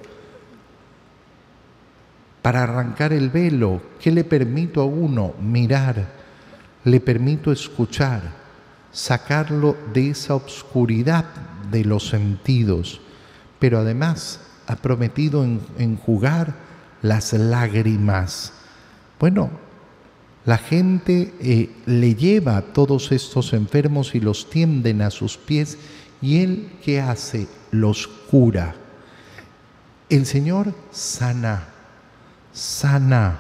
Para 2.47 2.63
arrancar 2.63 3.13
el 3.13 3.29
velo, 3.29 3.83
¿qué 3.99 4.13
le 4.13 4.23
permito 4.23 4.81
a 4.81 4.85
uno? 4.85 5.35
Mirar, 5.41 6.07
le 6.85 7.01
permito 7.01 7.51
escuchar, 7.51 8.23
sacarlo 8.93 9.77
de 9.93 10.11
esa 10.11 10.37
obscuridad 10.37 11.25
de 11.73 11.85
los 11.85 12.07
sentidos, 12.07 13.01
pero 13.59 13.81
además 13.81 14.43
ha 14.69 14.77
prometido 14.77 15.45
enjugar 15.77 16.55
las 17.03 17.33
lágrimas. 17.33 18.53
Bueno, 19.19 19.51
la 20.45 20.59
gente 20.59 21.35
eh, 21.41 21.71
le 21.87 22.15
lleva 22.15 22.59
a 22.59 22.63
todos 22.63 23.11
estos 23.11 23.55
enfermos 23.55 24.15
y 24.15 24.21
los 24.21 24.49
tienden 24.49 25.03
a 25.03 25.11
sus 25.11 25.37
pies 25.37 25.79
y 26.23 26.43
él 26.43 26.71
¿qué 26.85 27.01
hace? 27.01 27.49
Los 27.73 28.07
cura. 28.07 28.77
El 30.09 30.27
Señor 30.27 30.73
sana, 30.93 31.71
sana, 32.57 33.39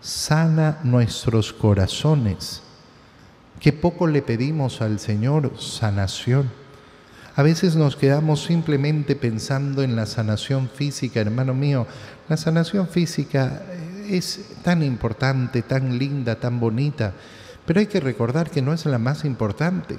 sana 0.00 0.78
nuestros 0.84 1.52
corazones 1.52 2.62
Qué 3.60 3.72
poco 3.72 4.06
le 4.06 4.22
pedimos 4.22 4.80
al 4.80 5.00
Señor 5.00 5.52
sanación. 5.58 6.48
A 7.34 7.42
veces 7.42 7.74
nos 7.74 7.96
quedamos 7.96 8.44
simplemente 8.44 9.16
pensando 9.16 9.82
en 9.82 9.96
la 9.96 10.06
sanación 10.06 10.68
física, 10.68 11.20
hermano 11.20 11.54
mío. 11.54 11.86
La 12.28 12.36
sanación 12.36 12.88
física 12.88 13.62
es 14.08 14.40
tan 14.62 14.82
importante, 14.82 15.62
tan 15.62 15.98
linda, 15.98 16.36
tan 16.36 16.60
bonita, 16.60 17.12
pero 17.66 17.80
hay 17.80 17.86
que 17.86 18.00
recordar 18.00 18.50
que 18.50 18.62
no 18.62 18.72
es 18.72 18.86
la 18.86 18.98
más 18.98 19.24
importante. 19.24 19.98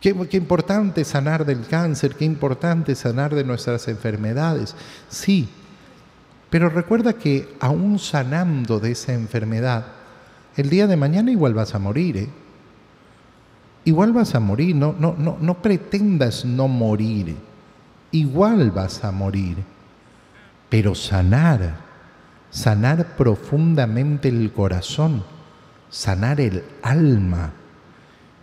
Qué, 0.00 0.14
qué, 0.28 0.36
importante 0.36 1.04
sanar 1.04 1.44
del 1.44 1.66
cáncer, 1.66 2.14
qué 2.14 2.24
importante 2.24 2.94
sanar 2.94 3.34
de 3.34 3.44
nuestras 3.44 3.88
enfermedades. 3.88 4.74
Sí, 5.08 5.48
pero 6.50 6.68
recuerda 6.70 7.12
que 7.12 7.56
aún 7.60 7.98
sanando 7.98 8.80
de 8.80 8.92
esa 8.92 9.12
enfermedad, 9.12 9.86
el 10.56 10.70
día 10.70 10.86
de 10.86 10.96
mañana 10.96 11.30
igual 11.30 11.54
vas 11.54 11.74
a 11.74 11.78
morir, 11.78 12.16
¿eh? 12.16 12.28
Igual 13.84 14.12
vas 14.12 14.34
a 14.34 14.40
morir, 14.40 14.74
no, 14.74 14.94
no, 14.98 15.14
no, 15.16 15.38
no 15.40 15.62
pretendas 15.62 16.44
no 16.44 16.68
morir, 16.68 17.36
igual 18.10 18.70
vas 18.70 19.04
a 19.04 19.12
morir. 19.12 19.56
Pero 20.68 20.94
sanar, 20.94 21.76
sanar 22.50 23.16
profundamente 23.16 24.28
el 24.28 24.52
corazón, 24.52 25.24
sanar 25.90 26.40
el 26.40 26.64
alma. 26.82 27.52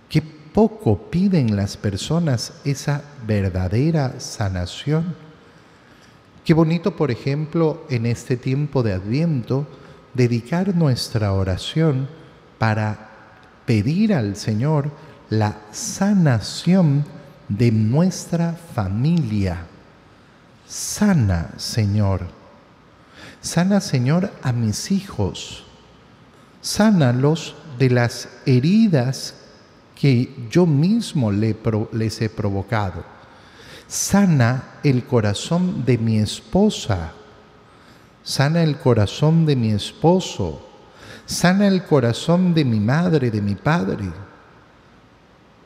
Qué 0.09 0.21
poco 0.21 1.11
piden 1.11 1.55
las 1.55 1.77
personas 1.77 2.53
esa 2.63 3.03
verdadera 3.27 4.19
sanación. 4.19 5.24
Qué 6.45 6.53
bonito, 6.53 6.95
por 6.95 7.09
ejemplo, 7.09 7.87
en 7.89 8.05
este 8.05 8.37
tiempo 8.37 8.83
de 8.83 8.93
Adviento, 8.93 9.65
dedicar 10.13 10.75
nuestra 10.75 11.33
oración 11.33 12.07
para 12.59 13.09
pedir 13.65 14.13
al 14.13 14.35
Señor 14.35 14.91
la 15.31 15.57
sanación 15.71 17.03
de 17.49 17.71
nuestra 17.71 18.53
familia. 18.53 19.65
Sana, 20.67 21.49
Señor. 21.57 22.27
Sana, 23.41 23.81
Señor, 23.81 24.31
a 24.43 24.53
mis 24.53 24.91
hijos. 24.91 25.65
Sánalos 26.61 27.55
de 27.79 27.89
las 27.89 28.29
heridas 28.45 29.33
que 29.99 30.31
yo 30.51 30.67
mismo 30.67 31.31
les 31.31 32.21
he 32.21 32.29
provocado. 32.29 33.14
Sana 33.87 34.79
el 34.83 35.05
corazón 35.05 35.85
de 35.85 35.97
mi 35.97 36.17
esposa. 36.17 37.11
Sana 38.23 38.63
el 38.63 38.77
corazón 38.77 39.45
de 39.45 39.55
mi 39.55 39.71
esposo. 39.71 40.61
Sana 41.25 41.67
el 41.67 41.83
corazón 41.83 42.53
de 42.53 42.65
mi 42.65 42.79
madre, 42.79 43.31
de 43.31 43.41
mi 43.41 43.55
padre. 43.55 44.05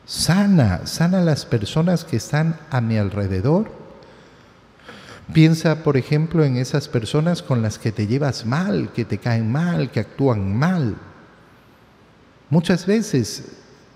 Sana, 0.04 0.86
sana 0.86 1.20
las 1.20 1.46
personas 1.46 2.04
que 2.04 2.16
están 2.16 2.58
a 2.70 2.80
mi 2.80 2.98
alrededor. 2.98 3.70
Piensa, 5.32 5.84
por 5.84 5.96
ejemplo, 5.96 6.44
en 6.44 6.56
esas 6.56 6.88
personas 6.88 7.42
con 7.42 7.62
las 7.62 7.78
que 7.78 7.92
te 7.92 8.06
llevas 8.06 8.44
mal, 8.44 8.90
que 8.92 9.04
te 9.04 9.18
caen 9.18 9.50
mal, 9.50 9.90
que 9.90 10.00
actúan 10.00 10.56
mal. 10.56 10.96
Muchas 12.50 12.84
veces 12.84 13.44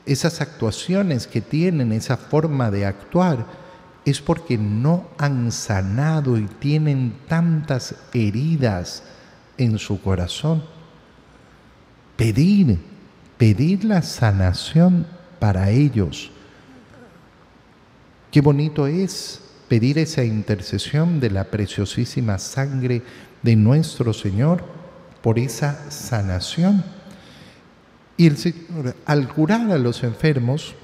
esas 0.06 0.40
actuaciones 0.40 1.26
que 1.26 1.40
tienen, 1.40 1.92
esa 1.92 2.16
forma 2.16 2.70
de 2.70 2.86
actuar, 2.86 3.63
es 4.04 4.20
porque 4.20 4.58
no 4.58 5.08
han 5.18 5.50
sanado 5.50 6.36
y 6.36 6.46
tienen 6.46 7.14
tantas 7.26 7.94
heridas 8.12 9.02
en 9.56 9.78
su 9.78 10.00
corazón. 10.00 10.62
Pedir, 12.16 12.78
pedir 13.38 13.84
la 13.84 14.02
sanación 14.02 15.06
para 15.38 15.70
ellos. 15.70 16.30
Qué 18.30 18.40
bonito 18.40 18.86
es 18.86 19.40
pedir 19.68 19.98
esa 19.98 20.22
intercesión 20.22 21.18
de 21.20 21.30
la 21.30 21.44
preciosísima 21.44 22.38
sangre 22.38 23.02
de 23.42 23.56
nuestro 23.56 24.12
Señor 24.12 24.64
por 25.22 25.38
esa 25.38 25.90
sanación. 25.90 26.84
Y 28.16 28.26
el 28.26 28.36
Señor, 28.36 28.94
al 29.06 29.28
curar 29.28 29.72
a 29.72 29.78
los 29.78 30.02
enfermos, 30.02 30.74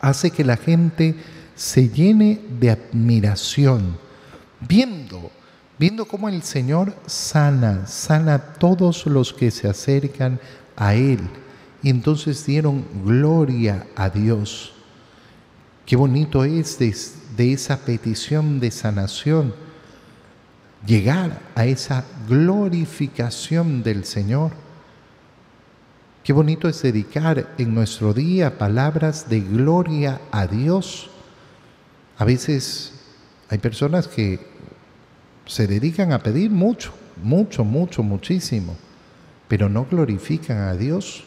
hace 0.00 0.30
que 0.30 0.44
la 0.44 0.56
gente 0.56 1.16
se 1.54 1.88
llene 1.88 2.40
de 2.60 2.70
admiración, 2.70 3.96
viendo, 4.60 5.30
viendo 5.78 6.04
cómo 6.06 6.28
el 6.28 6.42
Señor 6.42 6.94
sana, 7.06 7.86
sana 7.86 8.34
a 8.34 8.52
todos 8.54 9.06
los 9.06 9.32
que 9.32 9.50
se 9.50 9.68
acercan 9.68 10.40
a 10.76 10.94
Él. 10.94 11.20
Y 11.82 11.90
entonces 11.90 12.44
dieron 12.46 12.84
gloria 13.04 13.86
a 13.94 14.08
Dios. 14.10 14.72
Qué 15.86 15.96
bonito 15.96 16.44
es 16.44 16.78
de, 16.78 16.96
de 17.36 17.52
esa 17.52 17.76
petición 17.78 18.58
de 18.58 18.70
sanación, 18.70 19.54
llegar 20.86 21.40
a 21.54 21.66
esa 21.66 22.04
glorificación 22.28 23.82
del 23.82 24.04
Señor. 24.04 24.52
Qué 26.24 26.32
bonito 26.32 26.68
es 26.68 26.80
dedicar 26.80 27.54
en 27.58 27.74
nuestro 27.74 28.14
día 28.14 28.56
palabras 28.56 29.28
de 29.28 29.40
gloria 29.40 30.22
a 30.32 30.46
Dios. 30.46 31.10
A 32.18 32.24
veces 32.24 32.92
hay 33.48 33.58
personas 33.58 34.06
que 34.06 34.38
se 35.46 35.66
dedican 35.66 36.12
a 36.12 36.22
pedir 36.22 36.50
mucho, 36.50 36.92
mucho, 37.22 37.64
mucho, 37.64 38.02
muchísimo, 38.02 38.76
pero 39.48 39.68
no 39.68 39.86
glorifican 39.90 40.58
a 40.58 40.74
Dios. 40.74 41.24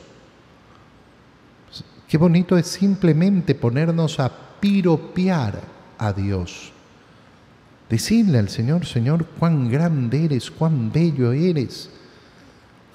Qué 2.08 2.18
bonito 2.18 2.58
es 2.58 2.68
simplemente 2.68 3.54
ponernos 3.54 4.20
a 4.20 4.32
piropear 4.60 5.62
a 5.98 6.14
Dios. 6.14 6.72
Decirle 7.90 8.40
al 8.40 8.50
Señor, 8.50 8.86
Señor, 8.86 9.26
cuán 9.40 9.70
grande 9.70 10.26
eres, 10.26 10.50
cuán 10.50 10.92
bello 10.92 11.32
eres. 11.32 11.90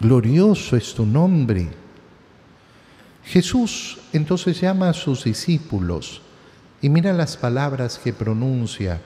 Glorioso 0.01 0.77
es 0.77 0.95
tu 0.95 1.07
nombre. 1.07 1.69
Jesús 3.25 3.99
entonces 4.13 4.61
llama 4.61 4.89
a 4.89 4.95
sus 4.95 5.25
discípulos 5.25 6.23
y 6.83 6.91
mira 6.91 7.15
las 7.15 7.39
palabras 7.39 7.99
que 7.99 8.13
pronuncia, 8.13 9.01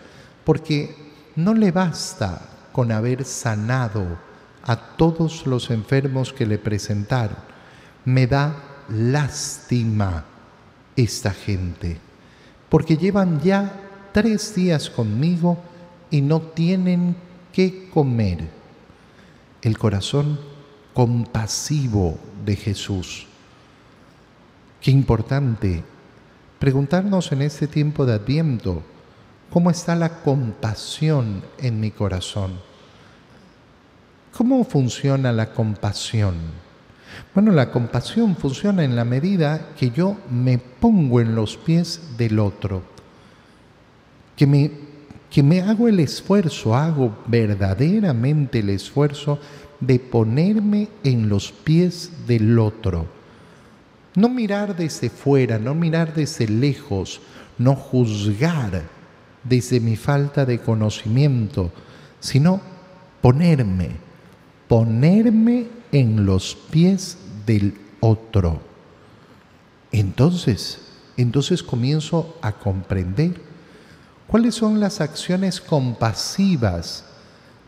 porque 0.44 0.96
no 1.36 1.54
le 1.54 1.70
basta 1.70 2.40
con 2.72 2.90
haber 2.90 3.24
sanado 3.24 4.18
a 4.64 4.76
todos 4.96 5.46
los 5.46 5.70
enfermos 5.70 6.32
que 6.32 6.46
le 6.46 6.58
presentaron. 6.58 7.36
Me 8.04 8.26
da 8.26 8.56
lástima 8.88 10.24
esta 10.96 11.30
gente, 11.30 11.98
porque 12.68 12.96
llevan 12.96 13.40
ya 13.40 13.72
tres 14.12 14.54
días 14.54 14.90
conmigo 14.90 15.58
y 16.10 16.22
no 16.22 16.40
tienen 16.40 17.14
qué 17.52 17.88
comer. 17.92 18.48
El 19.62 19.78
corazón 19.78 20.40
compasivo 20.94 22.18
de 22.44 22.56
Jesús 22.56 23.26
Qué 24.86 24.92
importante 24.92 25.82
preguntarnos 26.58 27.32
en 27.32 27.42
este 27.42 27.66
tiempo 27.66 28.06
de 28.06 28.14
adviento, 28.14 28.82
¿cómo 29.50 29.70
está 29.70 29.94
la 29.94 30.22
compasión 30.22 31.42
en 31.58 31.80
mi 31.80 31.90
corazón? 31.90 32.52
¿Cómo 34.36 34.64
funciona 34.64 35.32
la 35.32 35.52
compasión? 35.52 36.34
Bueno, 37.34 37.52
la 37.52 37.70
compasión 37.70 38.36
funciona 38.36 38.84
en 38.84 38.96
la 38.96 39.04
medida 39.04 39.70
que 39.78 39.90
yo 39.90 40.16
me 40.30 40.58
pongo 40.58 41.20
en 41.20 41.34
los 41.34 41.56
pies 41.56 42.00
del 42.16 42.38
otro, 42.38 42.82
que 44.36 44.46
me, 44.46 44.70
que 45.30 45.42
me 45.42 45.62
hago 45.62 45.88
el 45.88 46.00
esfuerzo, 46.00 46.74
hago 46.74 47.16
verdaderamente 47.26 48.58
el 48.58 48.70
esfuerzo 48.70 49.38
de 49.80 49.98
ponerme 49.98 50.88
en 51.04 51.28
los 51.28 51.52
pies 51.52 52.10
del 52.26 52.58
otro 52.58 53.16
no 54.16 54.28
mirar 54.30 54.74
desde 54.74 55.10
fuera, 55.10 55.58
no 55.58 55.74
mirar 55.74 56.14
desde 56.14 56.48
lejos, 56.48 57.20
no 57.58 57.76
juzgar 57.76 58.82
desde 59.44 59.78
mi 59.78 59.94
falta 59.94 60.44
de 60.44 60.58
conocimiento, 60.58 61.70
sino 62.18 62.60
ponerme, 63.20 63.90
ponerme 64.66 65.66
en 65.92 66.26
los 66.26 66.56
pies 66.70 67.18
del 67.44 67.74
otro. 68.00 68.60
Entonces, 69.92 70.80
entonces 71.16 71.62
comienzo 71.62 72.36
a 72.42 72.52
comprender 72.52 73.40
cuáles 74.26 74.54
son 74.54 74.80
las 74.80 75.00
acciones 75.00 75.60
compasivas 75.60 77.04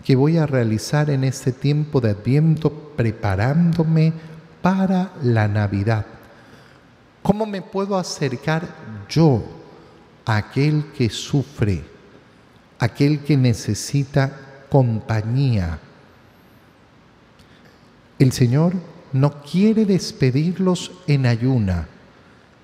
que 0.05 0.17
voy 0.17 0.39
a 0.39 0.47
realizar 0.47 1.11
en 1.11 1.25
este 1.25 1.53
tiempo 1.53 2.01
de 2.01 2.11
adviento 2.11 2.73
preparándome 2.97 4.15
para 4.63 5.13
la 5.23 5.47
Navidad. 5.47 6.18
¿Cómo 7.29 7.45
me 7.45 7.61
puedo 7.61 7.99
acercar 7.99 8.67
yo 9.07 9.45
a 10.25 10.39
aquel 10.39 10.87
que 10.97 11.11
sufre, 11.11 11.85
aquel 12.79 13.21
que 13.21 13.37
necesita 13.37 14.65
compañía? 14.71 15.79
El 18.19 18.33
Señor 18.33 18.73
no 19.13 19.43
quiere 19.43 19.85
despedirlos 19.85 20.91
en 21.07 21.27
ayuna. 21.27 21.87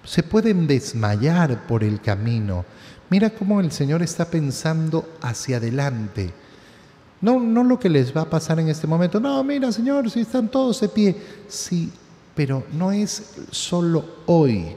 Se 0.03 0.23
pueden 0.23 0.67
desmayar 0.67 1.67
por 1.67 1.85
el 1.85 2.01
camino. 2.01 2.65
Mira 3.11 3.29
cómo 3.29 3.61
el 3.61 3.71
Señor 3.71 4.03
está 4.03 4.25
pensando 4.25 5.07
hacia 5.21 5.59
adelante. 5.59 6.33
No, 7.21 7.39
no 7.39 7.65
lo 7.65 7.79
que 7.79 7.91
les 7.91 8.17
va 8.17 8.23
a 8.23 8.31
pasar 8.31 8.59
en 8.59 8.71
este 8.71 8.87
momento. 8.87 9.21
No, 9.21 9.45
mira, 9.45 9.71
Señor, 9.71 10.11
si 10.11 10.21
están 10.21 10.49
todos 10.49 10.81
de 10.81 10.89
pie. 10.89 11.23
Sí, 11.49 11.93
pero 12.35 12.65
no 12.73 12.93
es 12.93 13.35
solo 13.51 14.05
hoy, 14.27 14.77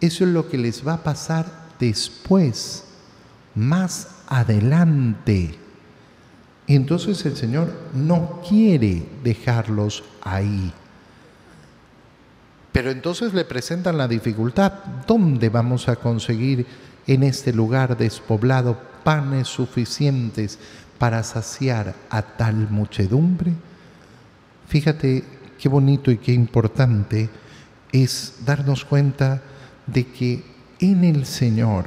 eso 0.00 0.24
es 0.24 0.30
lo 0.30 0.48
que 0.48 0.58
les 0.58 0.86
va 0.86 0.94
a 0.94 1.02
pasar 1.02 1.46
después, 1.78 2.84
más 3.54 4.08
adelante. 4.28 5.58
entonces 6.66 7.24
el 7.24 7.36
Señor 7.36 7.72
no 7.94 8.42
quiere 8.46 9.02
dejarlos 9.24 10.04
ahí. 10.22 10.72
Pero 12.72 12.90
entonces 12.90 13.32
le 13.32 13.44
presentan 13.44 13.96
la 13.96 14.06
dificultad. 14.06 14.72
¿Dónde 15.06 15.48
vamos 15.48 15.88
a 15.88 15.96
conseguir 15.96 16.66
en 17.06 17.22
este 17.22 17.52
lugar 17.52 17.96
despoblado 17.96 18.78
panes 19.02 19.48
suficientes 19.48 20.58
para 20.98 21.22
saciar 21.22 21.94
a 22.10 22.22
tal 22.22 22.68
muchedumbre? 22.70 23.52
Fíjate 24.68 25.24
qué 25.58 25.68
bonito 25.68 26.10
y 26.10 26.18
qué 26.18 26.32
importante 26.32 27.28
es 27.92 28.40
darnos 28.44 28.84
cuenta 28.84 29.42
de 29.86 30.06
que 30.06 30.42
en 30.78 31.04
el 31.04 31.26
Señor 31.26 31.86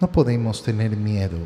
no 0.00 0.10
podemos 0.10 0.62
tener 0.62 0.96
miedo. 0.96 1.38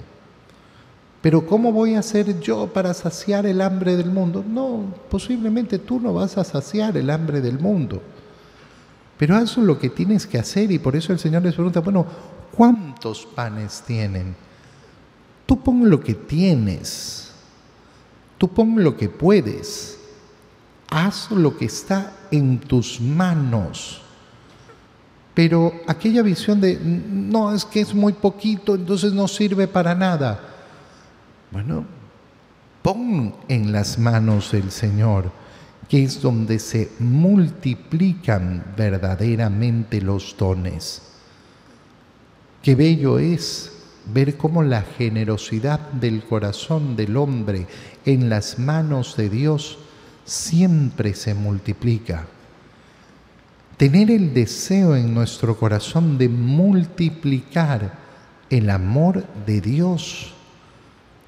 Pero 1.20 1.46
¿cómo 1.46 1.70
voy 1.72 1.94
a 1.94 2.01
hacer 2.01 2.40
yo 2.40 2.72
para 2.72 2.94
saciar 2.94 3.46
el 3.46 3.61
hambre 3.61 3.96
del 3.96 4.11
mundo? 4.11 4.44
No, 4.46 4.92
posiblemente 5.09 5.79
tú 5.79 6.01
no 6.01 6.12
vas 6.12 6.37
a 6.37 6.44
saciar 6.44 6.96
el 6.96 7.11
hambre 7.11 7.40
del 7.40 7.59
mundo. 7.61 8.03
Pero 9.18 9.37
haz 9.37 9.57
lo 9.57 9.79
que 9.79 9.90
tienes 9.90 10.27
que 10.27 10.38
hacer 10.38 10.72
y 10.72 10.79
por 10.79 10.96
eso 10.96 11.12
el 11.12 11.18
Señor 11.18 11.42
les 11.42 11.55
pregunta, 11.55 11.81
bueno, 11.81 12.07
¿cuántos 12.51 13.27
panes 13.27 13.85
tienen? 13.87 14.35
Tú 15.46 15.62
pon 15.62 15.88
lo 15.88 16.01
que 16.01 16.14
tienes 16.14 17.33
tú 18.42 18.48
pon 18.48 18.83
lo 18.83 18.96
que 18.96 19.09
puedes, 19.09 20.01
haz 20.93 21.31
lo 21.31 21.57
que 21.57 21.65
está 21.65 22.13
en 22.31 22.59
tus 22.59 23.01
manos. 23.01 24.03
Pero 25.35 25.73
aquella 25.87 26.23
visión 26.23 26.61
de, 26.61 26.79
no, 26.79 27.55
es 27.55 27.65
que 27.65 27.81
es 27.81 27.95
muy 27.95 28.13
poquito, 28.13 28.75
entonces 28.75 29.15
no 29.15 29.27
sirve 29.27 29.67
para 29.67 29.95
nada. 29.95 30.41
Bueno, 31.51 31.87
pon 32.83 33.35
en 33.49 33.73
las 33.73 33.99
manos 33.99 34.53
del 34.53 34.71
Señor, 34.71 35.33
que 35.89 36.05
es 36.05 36.21
donde 36.21 36.59
se 36.59 36.93
multiplican 36.99 38.63
verdaderamente 38.77 40.03
los 40.03 40.37
dones. 40.39 41.01
Qué 42.63 42.75
bello 42.75 43.19
es 43.19 43.73
ver 44.13 44.37
cómo 44.37 44.63
la 44.63 44.83
generosidad 44.83 45.81
del 45.93 46.23
corazón 46.25 46.97
del 46.97 47.17
hombre 47.17 47.67
en 48.05 48.29
las 48.29 48.59
manos 48.59 49.17
de 49.17 49.31
Dios 49.31 49.79
siempre 50.25 51.15
se 51.15 51.35
multiplica. 51.35 52.27
Tener 53.77 54.11
el 54.11 54.33
deseo 54.33 54.95
en 54.95 55.13
nuestro 55.13 55.57
corazón 55.59 56.19
de 56.19 56.29
multiplicar 56.29 57.99
el 58.49 58.71
amor 58.71 59.25
de 59.47 59.61
Dios, 59.61 60.33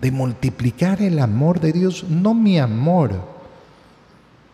de 0.00 0.11
multiplicar 0.11 1.02
el 1.02 1.18
amor 1.18 1.61
de 1.61 1.72
Dios, 1.72 2.04
no 2.09 2.35
mi 2.35 2.59
amor. 2.59 3.35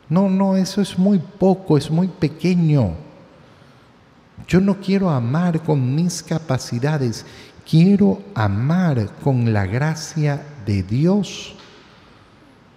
No, 0.09 0.29
no, 0.29 0.57
eso 0.57 0.81
es 0.81 0.99
muy 0.99 1.19
poco, 1.19 1.77
es 1.77 1.91
muy 1.91 2.09
pequeño. 2.09 2.95
Yo 4.49 4.61
no 4.61 4.81
quiero 4.81 5.11
amar 5.11 5.63
con 5.63 5.95
mis 5.95 6.23
capacidades, 6.23 7.27
quiero 7.69 8.23
amar 8.35 9.11
con 9.23 9.53
la 9.53 9.67
gracia 9.67 10.43
de 10.65 10.83
Dios. 10.83 11.55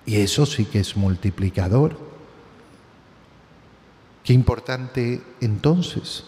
Y 0.05 0.17
eso 0.17 0.45
sí 0.45 0.65
que 0.65 0.79
es 0.79 0.97
multiplicador. 0.97 1.97
Qué 4.23 4.33
importante 4.33 5.21
entonces 5.41 6.23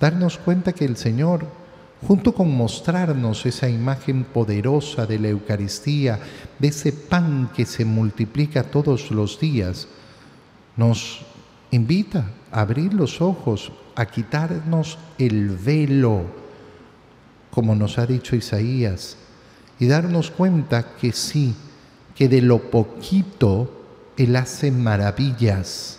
darnos 0.00 0.38
cuenta 0.38 0.72
que 0.72 0.84
el 0.84 0.96
Señor, 0.96 1.46
junto 2.06 2.34
con 2.34 2.54
mostrarnos 2.56 3.46
esa 3.46 3.68
imagen 3.68 4.24
poderosa 4.24 5.06
de 5.06 5.18
la 5.18 5.28
Eucaristía, 5.28 6.20
de 6.58 6.68
ese 6.68 6.92
pan 6.92 7.50
que 7.54 7.64
se 7.64 7.84
multiplica 7.84 8.64
todos 8.64 9.10
los 9.10 9.40
días, 9.40 9.88
nos 10.76 11.22
invita 11.70 12.30
a 12.50 12.60
abrir 12.60 12.94
los 12.94 13.20
ojos, 13.20 13.72
a 13.94 14.06
quitarnos 14.06 14.98
el 15.18 15.48
velo, 15.48 16.24
como 17.50 17.74
nos 17.74 17.98
ha 17.98 18.06
dicho 18.06 18.36
Isaías, 18.36 19.16
y 19.78 19.86
darnos 19.86 20.30
cuenta 20.30 20.96
que 20.96 21.12
sí, 21.12 21.54
que 22.16 22.28
de 22.28 22.40
lo 22.40 22.70
poquito 22.70 23.70
Él 24.16 24.34
hace 24.36 24.70
maravillas, 24.70 25.98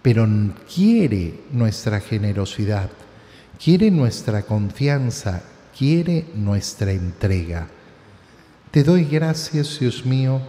pero 0.00 0.26
quiere 0.72 1.40
nuestra 1.50 2.00
generosidad, 2.00 2.88
quiere 3.62 3.90
nuestra 3.90 4.42
confianza, 4.42 5.42
quiere 5.76 6.26
nuestra 6.36 6.92
entrega. 6.92 7.66
Te 8.70 8.84
doy 8.84 9.04
gracias, 9.04 9.80
Dios 9.80 10.06
mío, 10.06 10.40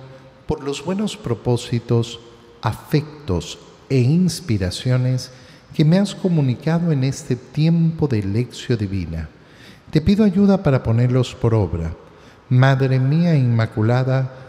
por 0.45 0.63
los 0.63 0.85
buenos 0.85 1.17
propósitos, 1.17 2.19
afectos 2.61 3.57
e 3.89 3.97
inspiraciones 3.97 5.31
que 5.73 5.83
me 5.83 5.97
has 5.97 6.13
comunicado 6.13 6.91
en 6.91 7.03
este 7.03 7.35
tiempo 7.35 8.07
de 8.07 8.21
lección 8.21 8.77
divina. 8.77 9.29
Te 9.89 10.01
pido 10.01 10.23
ayuda 10.23 10.61
para 10.61 10.83
ponerlos 10.83 11.33
por 11.33 11.55
obra. 11.55 11.95
Madre 12.49 12.99
mía 12.99 13.35
Inmaculada, 13.35 14.48